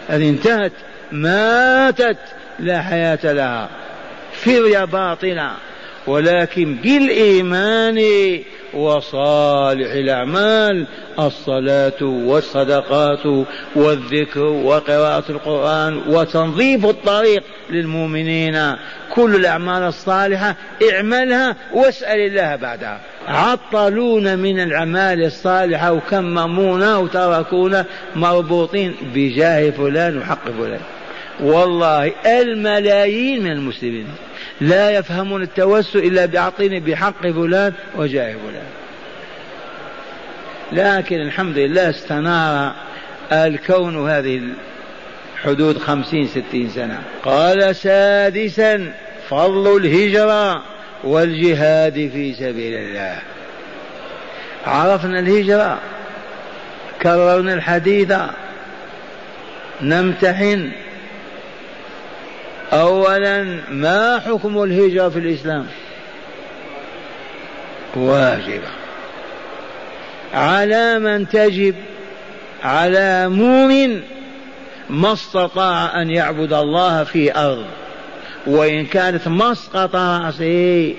هذه 0.09 0.29
انتهت. 0.29 0.71
ماتت. 1.11 2.17
لا 2.59 2.81
حياة 2.81 3.19
لها. 3.23 3.69
فرية 4.33 4.85
باطلة 4.85 5.51
ولكن 6.07 6.75
بالإيمان 6.75 8.01
وصالح 8.73 9.91
الأعمال 9.91 10.87
الصلاة 11.19 12.03
والصدقات 12.03 13.45
والذكر 13.75 14.43
وقراءة 14.43 15.23
القرآن 15.29 16.01
وتنظيف 16.07 16.85
الطريق 16.85 17.43
للمؤمنين. 17.69 18.75
كل 19.15 19.35
الأعمال 19.35 19.83
الصالحة 19.83 20.55
اعملها 20.91 21.55
واسأل 21.73 22.19
الله 22.19 22.55
بعدها. 22.55 23.01
عطلونا 23.27 24.35
من 24.35 24.59
الأعمال 24.59 25.25
الصالحة 25.25 25.91
وكممونا 25.93 26.97
وتركونا 26.97 27.85
مربوطين 28.15 28.95
بجاه 29.15 29.69
فلان 29.69 30.17
وحق 30.17 30.45
فلان. 30.51 30.81
والله 31.39 32.11
الملايين 32.25 33.43
من 33.43 33.51
المسلمين. 33.51 34.07
لا 34.61 34.91
يفهمون 34.91 35.41
التوسل 35.41 35.99
إلا 35.99 36.25
بأعطيني 36.25 36.79
بحق 36.79 37.21
فلان 37.21 37.73
وجاه 37.95 38.31
فلان. 38.33 38.65
لكن 40.71 41.15
الحمد 41.15 41.57
لله 41.57 41.89
استنار 41.89 42.73
الكون 43.31 44.09
هذه 44.09 44.41
حدود 45.43 45.77
خمسين 45.77 46.27
ستين 46.27 46.69
سنة. 46.69 47.01
قال 47.23 47.75
سادسا 47.75 48.93
فضل 49.29 49.77
الهجرة 49.77 50.63
والجهاد 51.03 51.93
في 51.93 52.33
سبيل 52.33 52.73
الله. 52.73 53.19
عرفنا 54.67 55.19
الهجرة 55.19 55.79
كررنا 57.01 57.53
الحديث 57.53 58.13
نمتحن 59.81 60.71
أولا 62.73 63.59
ما 63.71 64.19
حكم 64.19 64.63
الهجرة 64.63 65.09
في 65.09 65.19
الإسلام؟ 65.19 65.65
واجبة 67.95 68.67
على 70.33 70.99
من 70.99 71.29
تجب 71.29 71.75
على 72.63 73.29
مؤمن 73.29 74.01
ما 74.89 75.13
استطاع 75.13 76.01
أن 76.01 76.09
يعبد 76.09 76.53
الله 76.53 77.03
في 77.03 77.35
أرض. 77.35 77.65
وإن 78.47 78.85
كانت 78.85 79.27
مسقط 79.27 79.95
رأسه 79.95 80.95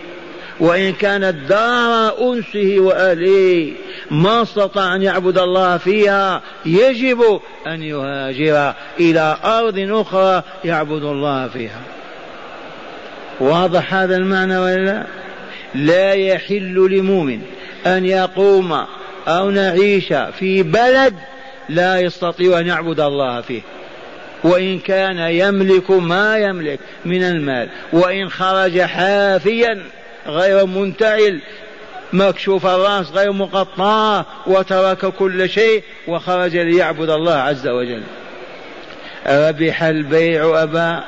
وإن 0.61 0.93
كانت 0.93 1.35
دار 1.49 2.15
أنسه 2.21 2.77
وأهله 2.79 3.73
ما 4.11 4.43
استطاع 4.43 4.95
أن 4.95 5.03
يعبد 5.03 5.39
الله 5.39 5.77
فيها 5.77 6.43
يجب 6.67 7.41
أن 7.67 7.83
يهاجر 7.83 8.75
إلى 9.01 9.37
أرض 9.45 9.79
أخرى 9.79 10.43
يعبد 10.65 11.03
الله 11.03 11.49
فيها. 11.49 11.81
واضح 13.41 13.95
هذا 13.95 14.17
المعنى 14.17 14.59
ولا 14.59 15.07
لا؟ 15.75 16.13
يحل 16.13 16.89
لمؤمن 16.91 17.43
أن 17.87 18.07
يقوم 18.07 18.87
أو 19.29 19.51
نعيش 19.51 20.13
في 20.39 20.63
بلد 20.63 21.15
لا 21.69 22.01
يستطيع 22.01 22.59
أن 22.59 22.67
يعبد 22.67 23.01
الله 23.01 23.41
فيه. 23.41 23.61
وإن 24.45 24.79
كان 24.79 25.19
يملك 25.19 25.91
ما 25.91 26.39
يملك 26.39 26.79
من 27.05 27.23
المال 27.23 27.69
وإن 27.93 28.29
خرج 28.29 28.81
حافيا 28.81 29.83
غير 30.27 30.67
منتعل 30.67 31.41
مكشوف 32.13 32.67
الرأس 32.67 33.11
غير 33.11 33.33
مقطع 33.33 34.25
وترك 34.47 35.07
كل 35.07 35.49
شيء 35.51 35.83
وخرج 36.09 36.57
ليعبد 36.57 37.11
الله 37.11 37.35
عز 37.35 37.69
وجل. 37.69 38.03
ربح 39.27 39.83
البيع 39.83 40.63
أبا 40.63 41.05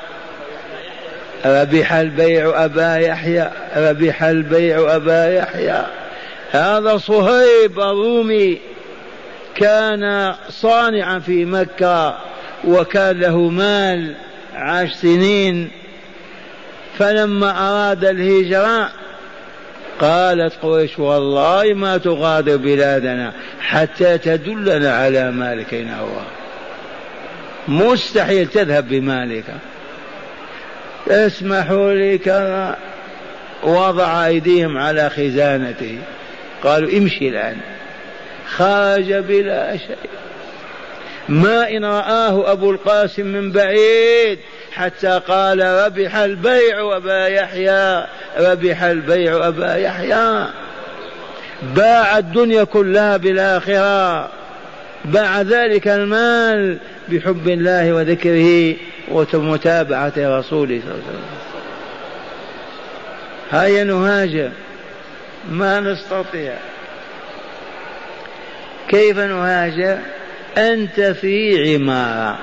ربح 1.45 1.93
البيع 1.93 2.65
أبا 2.65 2.97
يحيى 2.97 3.51
ربح 3.77 4.23
البيع 4.23 4.95
أبا 4.95 5.37
يحيى. 5.37 5.85
هذا 6.51 6.97
صهيب 6.97 7.79
الرومي 7.79 8.59
كان 9.55 10.35
صانعا 10.49 11.19
في 11.19 11.45
مكة 11.45 12.17
وكان 12.67 13.19
له 13.19 13.37
مال 13.37 14.15
عاش 14.53 14.93
سنين. 14.93 15.71
فلما 16.97 17.69
أراد 17.69 18.05
الهجرة 18.05 18.91
قالت 19.99 20.53
قريش 20.61 20.99
والله 20.99 21.73
ما 21.73 21.97
تغادر 21.97 22.57
بلادنا 22.57 23.33
حتى 23.61 24.17
تدلنا 24.17 24.95
على 24.95 25.31
مالك. 25.31 25.73
أين 25.73 25.89
هو 25.89 26.21
مستحيل 27.67 28.47
تذهب 28.47 28.89
بمالك. 28.89 29.45
اسمحوا 31.07 31.93
لي 31.93 32.17
كذا. 32.17 32.77
وضع 33.63 34.25
أيديهم 34.25 34.77
على 34.77 35.09
خزانته 35.09 35.97
قالوا 36.63 36.97
امشي 36.97 37.29
الآن. 37.29 37.57
خرج 38.47 39.13
بلا 39.13 39.77
شيء. 39.77 39.97
ما 41.29 41.69
إن 41.69 41.85
رآه 41.85 42.51
أبو 42.51 42.71
القاسم 42.71 43.25
من 43.25 43.51
بعيد 43.51 44.39
حتى 44.71 45.21
قال 45.27 45.61
ربح 45.85 46.15
البيع 46.15 46.97
أبا 46.97 47.27
يحيى 47.27 48.05
ربح 48.39 48.83
البيع 48.83 49.47
أبا 49.47 49.75
يحيى. 49.75 50.45
باع 51.75 52.17
الدنيا 52.17 52.63
كلها 52.63 53.17
بالآخرة. 53.17 54.29
باع 55.05 55.41
ذلك 55.41 55.87
المال 55.87 56.77
بحب 57.09 57.47
الله 57.47 57.93
وذكره 57.93 58.75
ومتابعة 59.11 60.13
رسوله 60.17 60.81
صلى 60.81 60.91
الله 60.91 61.03
عليه 61.07 61.09
وسلم. 61.09 61.23
هيا 63.51 63.83
نهاجر. 63.83 64.51
ما 65.51 65.79
نستطيع. 65.79 66.53
كيف 68.87 69.17
نهاجر؟ 69.17 69.97
أنت 70.57 71.01
في 71.01 71.75
عمارة 71.75 72.37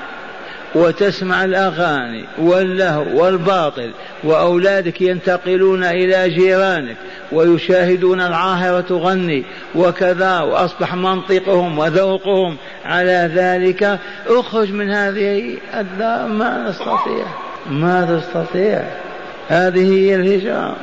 وتسمع 0.75 1.45
الأغاني 1.45 2.25
واللهو 2.39 3.23
والباطل 3.23 3.91
وأولادك 4.25 5.01
ينتقلون 5.01 5.85
إلى 5.85 6.31
جيرانك 6.31 6.97
ويشاهدون 7.33 8.21
العاهرة 8.21 8.81
تغني 8.81 9.45
وكذا 9.75 10.41
وأصبح 10.41 10.95
منطقهم 10.95 11.79
وذوقهم 11.79 12.57
على 12.85 13.31
ذلك. 13.35 13.99
اخرج 14.27 14.73
من 14.73 14.91
هذه 14.91 15.57
الدار 15.75 16.27
ما 16.29 16.69
نستطيع 16.69 17.27
ما 17.71 18.21
تستطيع. 18.21 18.85
هذه 19.49 19.95
هي 19.95 20.15
الهجرة. 20.15 20.77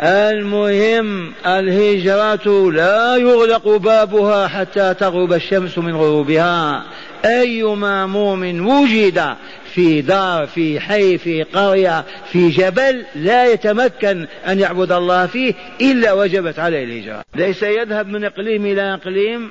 المهم 0.00 1.32
الهجرة 1.46 2.72
لا 2.72 3.16
يغلق 3.16 3.68
بابها 3.76 4.48
حتى 4.48 4.94
تغرب 4.94 5.32
الشمس 5.32 5.78
من 5.78 5.96
غروبها. 5.96 6.84
أيما 7.24 8.06
مؤمن 8.06 8.60
وجد 8.60 9.34
في 9.74 10.00
دار 10.00 10.46
في 10.46 10.80
حي 10.80 11.18
في 11.18 11.42
قرية 11.42 12.04
في 12.32 12.48
جبل 12.48 13.04
لا 13.14 13.52
يتمكن 13.52 14.26
أن 14.48 14.60
يعبد 14.60 14.92
الله 14.92 15.26
فيه 15.26 15.54
إلا 15.80 16.12
وجبت 16.12 16.58
عليه 16.58 16.84
الهجرة. 16.84 17.22
ليس 17.34 17.62
يذهب 17.62 18.08
من 18.08 18.24
إقليم 18.24 18.66
إلى 18.66 18.94
إقليم 18.94 19.50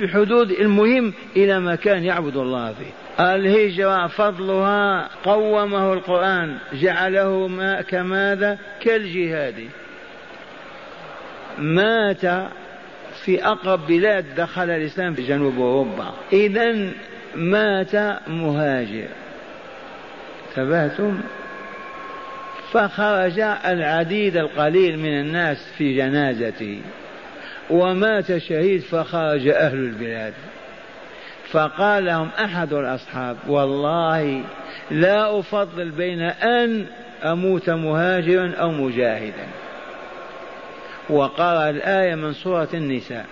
بحدود 0.00 0.50
المهم 0.50 1.12
إلى 1.36 1.60
مكان 1.60 2.04
يعبد 2.04 2.36
الله 2.36 2.72
فيه. 2.72 3.07
الهجرة 3.20 4.06
فضلها 4.06 5.08
قومه 5.24 5.92
القرآن 5.92 6.58
جعله 6.72 7.48
ما 7.48 7.82
كماذا؟ 7.82 8.58
كالجهاد. 8.80 9.68
مات 11.58 12.26
في 13.24 13.44
أقرب 13.44 13.86
بلاد 13.86 14.24
دخل 14.36 14.70
الإسلام 14.70 15.14
في 15.14 15.22
جنوب 15.22 15.58
أوروبا. 15.58 16.14
إذا 16.32 16.90
مات 17.34 17.94
مهاجر. 18.28 19.08
انتبهتم؟ 20.48 21.20
فخرج 22.72 23.40
العديد 23.40 24.36
القليل 24.36 24.98
من 24.98 25.20
الناس 25.20 25.72
في 25.78 25.96
جنازته. 25.96 26.80
ومات 27.70 28.36
شهيد 28.36 28.80
فخرج 28.80 29.48
أهل 29.48 29.78
البلاد. 29.78 30.34
فقال 31.52 32.04
لهم 32.04 32.28
أحد 32.44 32.72
الأصحاب 32.72 33.36
والله 33.48 34.44
لا 34.90 35.38
أفضل 35.38 35.90
بين 35.90 36.20
أن 36.22 36.86
أموت 37.24 37.70
مهاجرا 37.70 38.54
أو 38.54 38.70
مجاهدا. 38.70 39.46
وقرأ 41.10 41.70
الآية 41.70 42.14
من 42.14 42.32
سورة 42.32 42.68
النساء. 42.74 43.26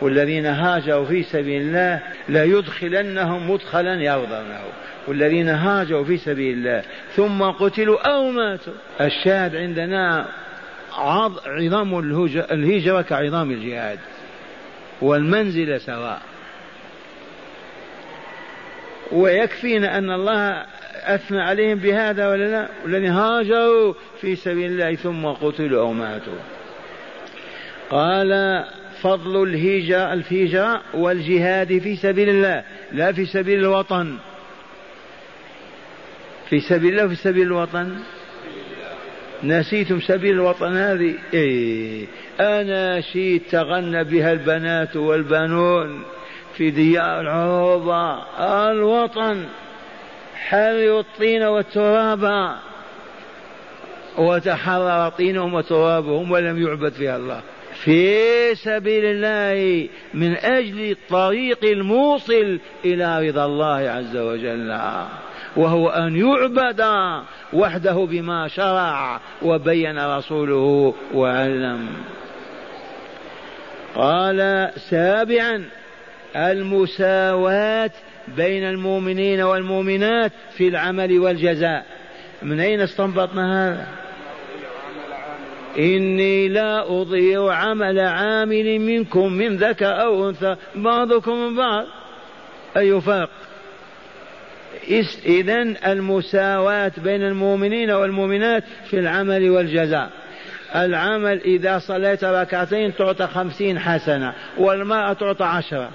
والذين 0.00 0.46
هاجروا 0.46 1.04
في 1.04 1.22
سبيل 1.22 1.62
الله 1.62 2.02
ليدخلنهم 2.28 3.50
مدخلا 3.50 4.02
يرضونه. 4.02 4.60
والذين 5.08 5.48
هاجروا 5.48 6.04
في 6.04 6.16
سبيل 6.16 6.58
الله 6.58 6.82
ثم 7.16 7.42
قتلوا 7.42 8.10
أو 8.10 8.30
ماتوا. 8.30 8.72
الشاهد 9.00 9.56
عندنا 9.56 10.26
عظام 11.46 11.98
الهجرة 12.50 13.02
كعظام 13.02 13.50
الجهاد. 13.50 13.98
والمنزل 15.02 15.80
سواء. 15.80 16.20
ويكفينا 19.12 19.98
أن 19.98 20.10
الله 20.10 20.66
أثنى 21.04 21.40
عليهم 21.40 21.78
بهذا 21.78 22.28
ولا 22.28 22.44
لا؟ 22.44 22.68
والذين 22.84 23.10
هاجروا 23.10 23.94
في 24.20 24.36
سبيل 24.36 24.70
الله 24.70 24.94
ثم 24.94 25.26
قتلوا 25.26 25.80
أو 25.80 25.92
ماتوا. 25.92 26.38
قال 27.90 28.64
فضل 29.00 29.42
الهجرة 29.42 30.12
الهجرة 30.12 30.82
والجهاد 30.94 31.78
في 31.78 31.96
سبيل 31.96 32.28
الله 32.28 32.64
لا 32.92 33.12
في 33.12 33.26
سبيل 33.26 33.58
الوطن. 33.58 34.16
في 36.50 36.60
سبيل 36.60 36.92
الله 36.92 37.04
وفي 37.04 37.14
سبيل 37.14 37.46
الوطن. 37.46 37.96
نسيتم 39.44 40.00
سبيل 40.00 40.34
الوطن 40.34 40.76
هذه؟ 40.76 41.14
إيه. 41.34 42.06
أنا 42.40 43.00
شيء 43.00 43.42
تغنى 43.50 44.04
بها 44.04 44.32
البنات 44.32 44.96
والبنون. 44.96 46.02
في 46.58 46.70
ديار 46.70 47.20
العروبة 47.20 48.22
الوطن 48.70 49.44
حرروا 50.34 51.00
الطين 51.00 51.42
والتراب. 51.42 52.54
وتحرر 54.18 55.08
طينهم 55.08 55.54
وترابهم 55.54 56.30
ولم 56.30 56.66
يعبد 56.66 56.92
فيها 56.92 57.16
الله. 57.16 57.40
في 57.84 58.54
سبيل 58.54 59.04
الله 59.04 59.88
من 60.14 60.36
أجل 60.36 60.90
الطريق 60.90 61.64
الموصل 61.64 62.58
إلى 62.84 63.28
رضا 63.28 63.44
الله 63.46 63.90
عز 63.90 64.16
وجل. 64.16 64.80
وهو 65.56 65.88
أن 65.88 66.16
يعبد 66.16 66.86
وحده 67.52 67.94
بما 68.10 68.48
شرع 68.48 69.20
وبين 69.42 70.16
رسوله 70.16 70.94
وعلم. 71.14 71.88
قال 73.94 74.70
سابعا 74.90 75.64
المساواة 76.36 77.90
بين 78.36 78.64
المؤمنين 78.64 79.40
والمؤمنات 79.40 80.32
في 80.56 80.68
العمل 80.68 81.18
والجزاء. 81.18 81.84
من 82.42 82.60
أين 82.60 82.80
استنبطنا 82.80 83.68
هذا؟ 83.68 83.86
إني 85.78 86.48
لا 86.48 87.00
أضيع 87.00 87.54
عمل 87.54 88.00
عامل 88.00 88.78
منكم 88.78 89.32
من 89.32 89.56
ذكر 89.56 90.02
أو 90.02 90.28
أنثى. 90.28 90.56
بعضكم 90.74 91.32
من 91.32 91.56
بعض. 91.56 91.84
أي 92.76 93.00
فرق 93.00 93.30
إذا 95.26 95.62
المساواة 95.86 96.92
بين 96.96 97.22
المؤمنين 97.22 97.90
والمؤمنات 97.90 98.64
في 98.90 98.98
العمل 98.98 99.50
والجزاء. 99.50 100.10
العمل 100.76 101.40
إذا 101.40 101.78
صليت 101.78 102.24
ركعتين 102.24 102.94
تعطى 102.96 103.26
خمسين 103.26 103.78
حسنة 103.78 104.32
والمرأة 104.58 105.12
تعطى 105.12 105.44
عشرة. 105.44 105.90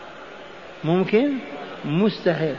ممكن؟ 0.84 1.34
مستحيل. 1.86 2.55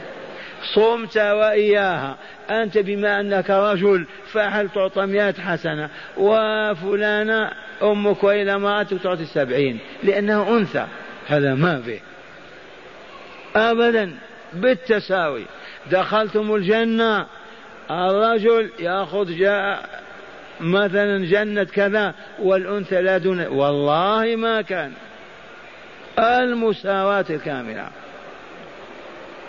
صمت 0.75 1.17
وإياها 1.17 2.17
أنت 2.49 2.77
بما 2.77 3.19
أنك 3.19 3.49
رجل 3.49 4.05
فهل 4.31 4.69
تعطى 4.69 5.05
مئة 5.05 5.41
حسنة؟ 5.41 5.89
وفلانة 6.17 7.51
أمك 7.83 8.23
وإلى 8.23 8.55
امرأتك 8.55 9.01
تعطي 9.01 9.25
سبعين. 9.25 9.79
لأنها 10.03 10.57
أنثى. 10.57 10.87
هذا 11.27 11.55
ما 11.55 11.79
به 11.87 11.99
أبدا. 13.55 14.15
بالتساوي. 14.53 15.45
دخلتم 15.91 16.55
الجنة. 16.55 17.25
الرجل 17.91 18.71
يأخذ 18.79 19.37
جاء 19.37 19.89
مثلا 20.59 21.25
جنة 21.25 21.63
كذا 21.63 22.13
والأنثى 22.39 23.01
لا 23.01 23.17
دون 23.17 23.47
والله 23.47 24.35
ما 24.35 24.61
كان. 24.61 24.91
المساواة 26.19 27.25
الكاملة. 27.29 27.89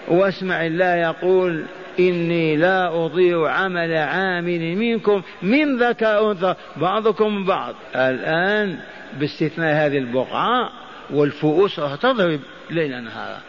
واسمع 0.08 0.66
الله 0.66 0.94
يقول 0.94 1.64
إني 1.98 2.56
لا 2.56 3.04
أضيع 3.04 3.50
عمل 3.50 3.96
عامل 3.96 4.76
منكم 4.76 5.22
من 5.42 5.76
ذكر 5.76 6.30
أنثى. 6.30 6.54
بعضكم 6.76 7.44
بعض. 7.44 7.74
الآن 7.94 8.78
باستثناء 9.20 9.86
هذه 9.86 9.98
البقعة 9.98 10.70
والفؤوس 11.10 11.78
راح 11.78 11.94
تضرب 11.94 12.40
ليل 12.70 13.04
نهارا. 13.04 13.40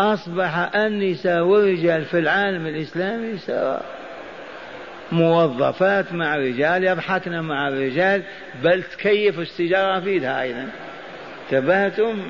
أصبح 0.00 0.76
النساء 0.76 1.42
والرجال 1.42 2.04
في 2.04 2.18
العالم 2.18 2.66
الإسلامي 2.66 3.38
سواء 3.38 3.84
موظفات 5.12 6.12
مع 6.12 6.36
رجال 6.36 6.84
يضحكن 6.84 7.40
مع 7.40 7.68
الرجال 7.68 8.22
بل 8.62 8.82
تكيف 8.82 9.38
السجارة 9.38 10.00
في 10.00 10.08
ايدها 10.10 10.42
أيضا 10.42 10.68
انتبهتم؟ 11.52 12.22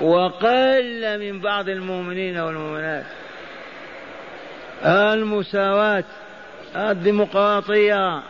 وقل 0.00 1.18
من 1.18 1.40
بعض 1.40 1.68
المؤمنين 1.68 2.38
والمؤمنات 2.38 3.04
المساواة 4.84 6.04
الديمقراطية 6.76 8.22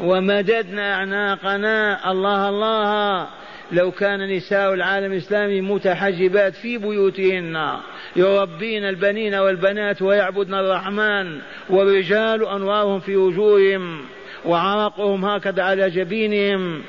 ومددنا 0.00 0.94
أعناقنا 0.94 2.10
الله 2.10 2.48
الله 2.48 3.26
لو 3.72 3.90
كان 3.90 4.36
نساء 4.36 4.74
العالم 4.74 5.12
الإسلامي 5.12 5.60
متحجبات 5.60 6.54
في 6.54 6.78
بيوتهن 6.78 7.76
يربين 8.16 8.84
البنين 8.84 9.34
والبنات 9.34 10.02
ويعبدن 10.02 10.54
الرحمن 10.54 11.38
والرجال 11.70 12.48
أنوارهم 12.48 13.00
في 13.00 13.16
وجوههم 13.16 14.04
وعرقهم 14.44 15.24
هكذا 15.24 15.62
على 15.62 15.90
جبينهم 15.90 16.82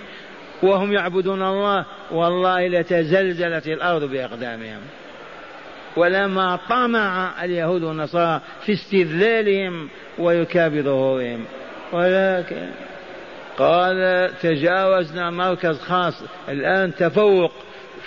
وهم 0.64 0.94
يعبدون 0.94 1.42
الله 1.42 1.86
والله 2.12 2.68
لتزلزلت 2.68 3.68
الأرض 3.68 4.04
بأقدامهم. 4.04 4.82
ولما 5.98 6.60
طمع 6.70 7.44
اليهود 7.44 7.84
والنصارى 7.84 8.42
في 8.66 8.74
استذلالهم 8.74 9.90
ويكاب 10.20 10.82
ظهورهم. 10.82 11.46
ولكن 11.94 12.68
قال 13.58 14.32
تجاوزنا 14.42 15.30
مركز 15.30 15.80
خاص 15.80 16.24
الآن 16.50 16.96
تفوق 16.96 17.52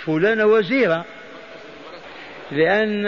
فلانة 0.05 0.45
وزيرة 0.45 1.05
لأن 2.51 3.05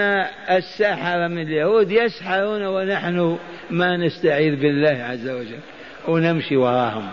السحرة 0.49 1.27
من 1.27 1.41
اليهود 1.41 1.91
يسحرون 1.91 2.65
ونحن 2.65 3.37
ما 3.69 3.97
نستعيذ 3.97 4.55
بالله 4.55 5.03
عز 5.03 5.29
وجل. 5.29 5.59
ونمشي 6.07 6.57
وراهم. 6.57 7.09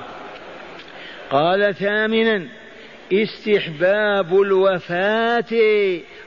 قال 1.30 1.74
ثامنا 1.74 2.46
استحباب 3.12 4.40
الوفاة 4.42 5.54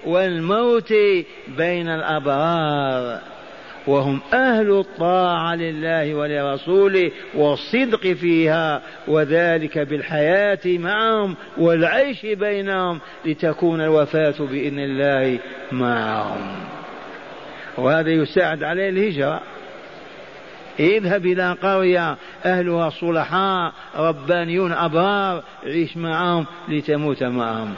والموت 0.06 0.93
بين 1.58 1.89
الأبرار 1.89 3.20
وهم 3.88 4.22
أهل 4.34 4.80
الطاعة 4.80 5.56
لله 5.56 6.16
ولرسوله 6.16 7.12
والصدق 7.36 8.08
فيها 8.08 8.82
وذلك 9.08 9.78
بالحياة 9.80 10.60
معهم 10.66 11.36
والعيش 11.58 12.26
بينهم 12.26 13.00
لتكون 13.26 13.82
الوفاة 13.82 14.36
بإذن 14.39 14.80
الله 14.80 15.39
معهم. 15.72 16.56
وهذا 17.78 18.10
يساعد 18.10 18.64
عليه 18.64 18.89
الهجرة. 18.89 19.41
اذهب 20.80 21.25
إلى 21.25 21.51
قرية 21.63 22.17
أهلها 22.45 22.89
صلحاء 22.89 23.73
ربانيون 23.95 24.71
أبرار 24.71 25.43
عيش 25.63 25.97
معهم 25.97 26.45
لتموت 26.69 27.23
معهم. 27.23 27.73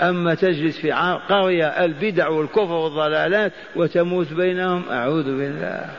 أما 0.00 0.34
تجلس 0.34 0.78
في 0.78 0.92
قرية 1.28 1.66
البدع 1.66 2.28
والكفر 2.28 2.72
والضلالات 2.72 3.52
وتموت 3.76 4.32
بينهم 4.32 4.82
أعوذ 4.90 5.24
بالله. 5.24 5.90